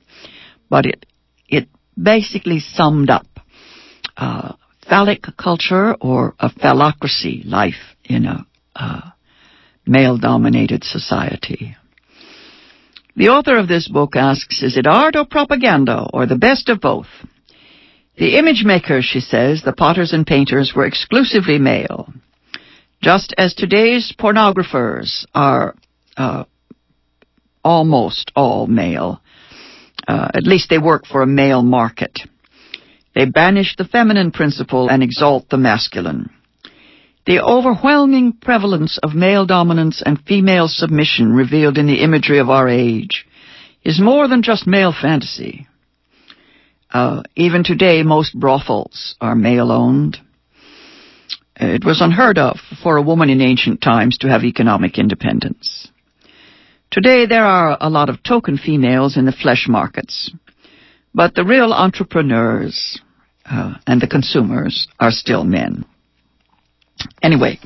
But 0.70 0.86
it, 0.86 1.06
it 1.50 1.68
basically 2.02 2.60
summed 2.60 3.10
up 3.10 3.26
uh, 4.20 4.54
phallic 4.88 5.24
culture 5.38 5.96
or 6.02 6.36
a 6.40 6.50
phallocracy 6.50 7.46
life 7.46 7.96
in 8.04 8.26
a 8.26 8.46
uh, 8.76 9.12
male-dominated 9.86 10.84
society. 10.84 11.76
The 13.16 13.30
author 13.30 13.58
of 13.58 13.68
this 13.68 13.88
book 13.88 14.16
asks, 14.16 14.62
is 14.62 14.78
it 14.78 14.88
art 14.88 15.16
or 15.16 15.26
propaganda 15.26 16.06
or 16.14 16.26
the 16.26 16.38
best 16.38 16.70
of 16.70 16.80
both? 16.80 17.08
The 18.18 18.38
image 18.38 18.64
makers, 18.66 19.06
she 19.06 19.20
says, 19.20 19.62
the 19.64 19.74
potters 19.74 20.12
and 20.12 20.28
painters 20.28 20.74
were 20.76 20.86
exclusively 20.86 21.58
male, 21.58 22.14
just 23.02 23.34
as 23.38 23.54
today's 23.54 24.14
pornographers 24.20 25.26
are 25.34 25.76
uh, 26.18 26.44
almost 27.64 28.32
all 28.36 28.68
male. 28.68 29.22
Uh, 30.08 30.30
at 30.34 30.44
least 30.44 30.70
they 30.70 30.78
work 30.78 31.06
for 31.06 31.22
a 31.22 31.28
male 31.28 31.62
market. 31.62 32.20
They 33.16 33.26
banish 33.26 33.76
the 33.76 33.86
feminine 33.86 34.32
principle 34.32 34.90
and 34.90 35.02
exalt 35.02 35.50
the 35.50 35.58
masculine. 35.58 36.30
The 37.26 37.42
overwhelming 37.42 38.34
prevalence 38.42 38.98
of 39.04 39.14
male 39.14 39.46
dominance 39.46 40.02
and 40.06 40.20
female 40.22 40.68
submission 40.68 41.34
revealed 41.34 41.78
in 41.78 41.88
the 41.88 42.02
imagery 42.04 42.40
of 42.40 42.50
our 42.50 42.68
age 42.68 43.26
is 43.84 44.00
more 44.00 44.28
than 44.28 44.42
just 44.42 44.68
male 44.68 44.94
fantasy. 44.94 45.68
Uh, 46.92 47.22
even 47.36 47.64
today, 47.64 48.02
most 48.04 48.38
brothels 48.38 49.16
are 49.22 49.36
male-owned. 49.36 50.18
It 51.56 51.86
was 51.86 52.02
unheard 52.02 52.38
of 52.38 52.58
for 52.82 52.98
a 52.98 53.02
woman 53.02 53.30
in 53.30 53.42
ancient 53.42 53.82
times 53.82 54.18
to 54.20 54.30
have 54.30 54.44
economic 54.44 54.98
independence. 54.98 55.90
Today, 56.90 57.28
there 57.28 57.46
are 57.46 57.78
a 57.80 57.90
lot 57.90 58.10
of 58.10 58.24
token 58.24 58.58
females 58.58 59.18
in 59.18 59.26
the 59.26 59.32
flesh 59.32 59.68
markets, 59.68 60.32
but 61.14 61.36
the 61.36 61.44
real 61.44 61.74
entrepreneurs 61.74 63.00
uh, 63.46 63.76
and 63.88 64.02
the 64.02 64.08
consumers 64.08 64.88
are 65.00 65.12
still 65.12 65.44
men. 65.44 65.86
Anyway, 67.22 67.60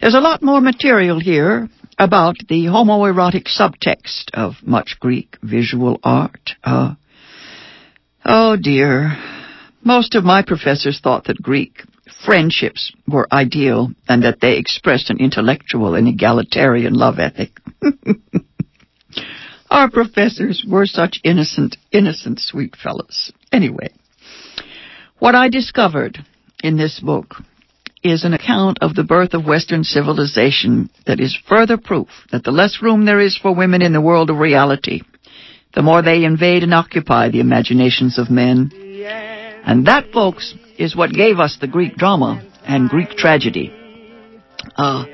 there's 0.00 0.14
a 0.14 0.20
lot 0.20 0.42
more 0.42 0.60
material 0.60 1.20
here 1.20 1.68
about 1.98 2.36
the 2.48 2.66
homoerotic 2.66 3.46
subtext 3.46 4.30
of 4.32 4.54
much 4.62 4.96
Greek 5.00 5.36
visual 5.42 6.00
art. 6.02 6.52
Uh, 6.64 6.94
Oh 8.24 8.56
dear. 8.56 9.16
Most 9.82 10.14
of 10.14 10.22
my 10.24 10.42
professors 10.42 11.00
thought 11.02 11.24
that 11.24 11.42
Greek 11.42 11.82
friendships 12.24 12.92
were 13.08 13.26
ideal 13.32 13.90
and 14.08 14.22
that 14.22 14.40
they 14.40 14.56
expressed 14.58 15.10
an 15.10 15.18
intellectual 15.18 15.94
and 15.96 16.06
egalitarian 16.06 16.94
love 16.94 17.18
ethic. 17.18 17.50
Our 19.72 19.90
professors 19.90 20.66
were 20.68 20.84
such 20.84 21.18
innocent, 21.24 21.78
innocent, 21.90 22.40
sweet 22.40 22.76
fellows. 22.76 23.32
Anyway, 23.50 23.88
what 25.18 25.34
I 25.34 25.48
discovered 25.48 26.18
in 26.62 26.76
this 26.76 27.00
book 27.00 27.36
is 28.04 28.22
an 28.22 28.34
account 28.34 28.76
of 28.82 28.94
the 28.94 29.02
birth 29.02 29.32
of 29.32 29.46
Western 29.46 29.82
civilization 29.82 30.90
that 31.06 31.20
is 31.20 31.38
further 31.48 31.78
proof 31.78 32.08
that 32.30 32.44
the 32.44 32.50
less 32.50 32.80
room 32.82 33.06
there 33.06 33.18
is 33.18 33.38
for 33.38 33.54
women 33.54 33.80
in 33.80 33.94
the 33.94 34.00
world 34.02 34.28
of 34.28 34.36
reality, 34.36 35.00
the 35.74 35.80
more 35.80 36.02
they 36.02 36.24
invade 36.24 36.62
and 36.62 36.74
occupy 36.74 37.30
the 37.30 37.40
imaginations 37.40 38.18
of 38.18 38.30
men. 38.30 38.70
And 39.64 39.86
that, 39.86 40.12
folks, 40.12 40.52
is 40.78 40.94
what 40.94 41.14
gave 41.14 41.38
us 41.38 41.56
the 41.58 41.66
Greek 41.66 41.96
drama 41.96 42.46
and 42.66 42.90
Greek 42.90 43.16
tragedy. 43.16 43.72
Uh, 44.76 45.06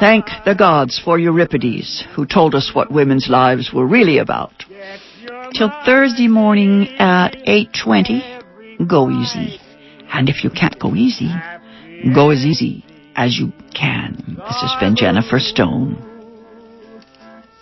thank 0.00 0.26
the 0.44 0.54
gods 0.54 1.00
for 1.04 1.18
Euripides, 1.18 2.04
who 2.14 2.26
told 2.26 2.54
us 2.54 2.70
what 2.74 2.92
women's 2.92 3.28
lives 3.28 3.72
were 3.72 3.86
really 3.86 4.18
about. 4.18 4.52
Till 5.54 5.70
Thursday 5.84 6.28
morning 6.28 6.88
at 6.98 7.36
8.20, 7.46 8.88
go 8.88 9.10
easy. 9.10 9.60
And 10.12 10.28
if 10.28 10.44
you 10.44 10.50
can't 10.50 10.78
go 10.78 10.94
easy, 10.94 11.30
go 12.14 12.30
as 12.30 12.44
easy 12.44 12.84
as 13.16 13.38
you 13.38 13.52
can. 13.74 14.36
This 14.38 14.60
has 14.62 14.76
been 14.80 14.96
Jennifer 14.96 15.38
Stone. 15.38 15.96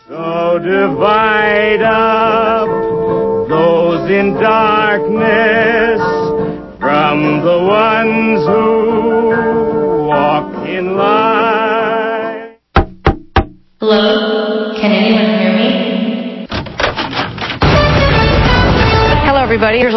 So 0.09 0.59
divide 0.59 1.83
up 1.83 2.69
those 3.49 4.11
in 4.11 4.35
darkness 4.35 5.42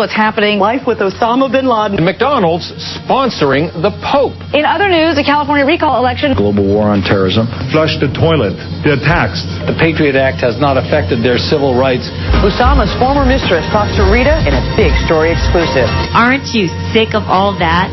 what's 0.06 0.14
happening. 0.14 0.62
Life 0.62 0.86
with 0.86 1.02
Osama 1.02 1.50
bin 1.50 1.66
Laden. 1.66 1.98
And 1.98 2.06
McDonald's 2.06 2.70
sponsoring 2.94 3.74
the 3.82 3.90
Pope. 4.06 4.38
In 4.54 4.62
other 4.62 4.86
news, 4.86 5.18
a 5.18 5.26
California 5.26 5.66
recall 5.66 5.98
election. 5.98 6.38
Global 6.38 6.62
war 6.62 6.94
on 6.94 7.02
terrorism. 7.02 7.50
Flush 7.74 7.98
the 7.98 8.14
toilet. 8.14 8.54
They're 8.86 9.02
taxed. 9.02 9.50
The 9.66 9.74
Patriot 9.82 10.14
Act 10.14 10.46
has 10.46 10.62
not 10.62 10.78
affected 10.78 11.26
their 11.26 11.42
civil 11.42 11.74
rights. 11.74 12.06
Osama's 12.46 12.94
former 13.02 13.26
mistress 13.26 13.66
talks 13.74 13.98
to 13.98 14.06
Rita 14.06 14.46
in 14.46 14.54
a 14.54 14.62
big 14.78 14.94
story 15.10 15.34
exclusive. 15.34 15.90
Aren't 16.14 16.54
you 16.54 16.70
sick 16.94 17.18
of 17.18 17.26
all 17.26 17.58
that? 17.58 17.90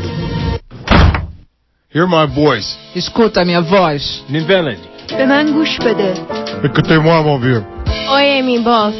Hear 1.89 2.05
my 2.05 2.29
voice. 2.29 2.77
Escuta 2.93 3.41
minha 3.41 3.65
voz. 3.65 4.05
Nivelage. 4.29 4.85
Bemangush 5.17 5.81
bede. 5.81 6.21
Écoutez-moi, 6.61 7.25
mon 7.25 7.41
vieux. 7.41 7.65
Oye, 8.13 8.45
mi 8.45 8.61
boss. 8.61 8.93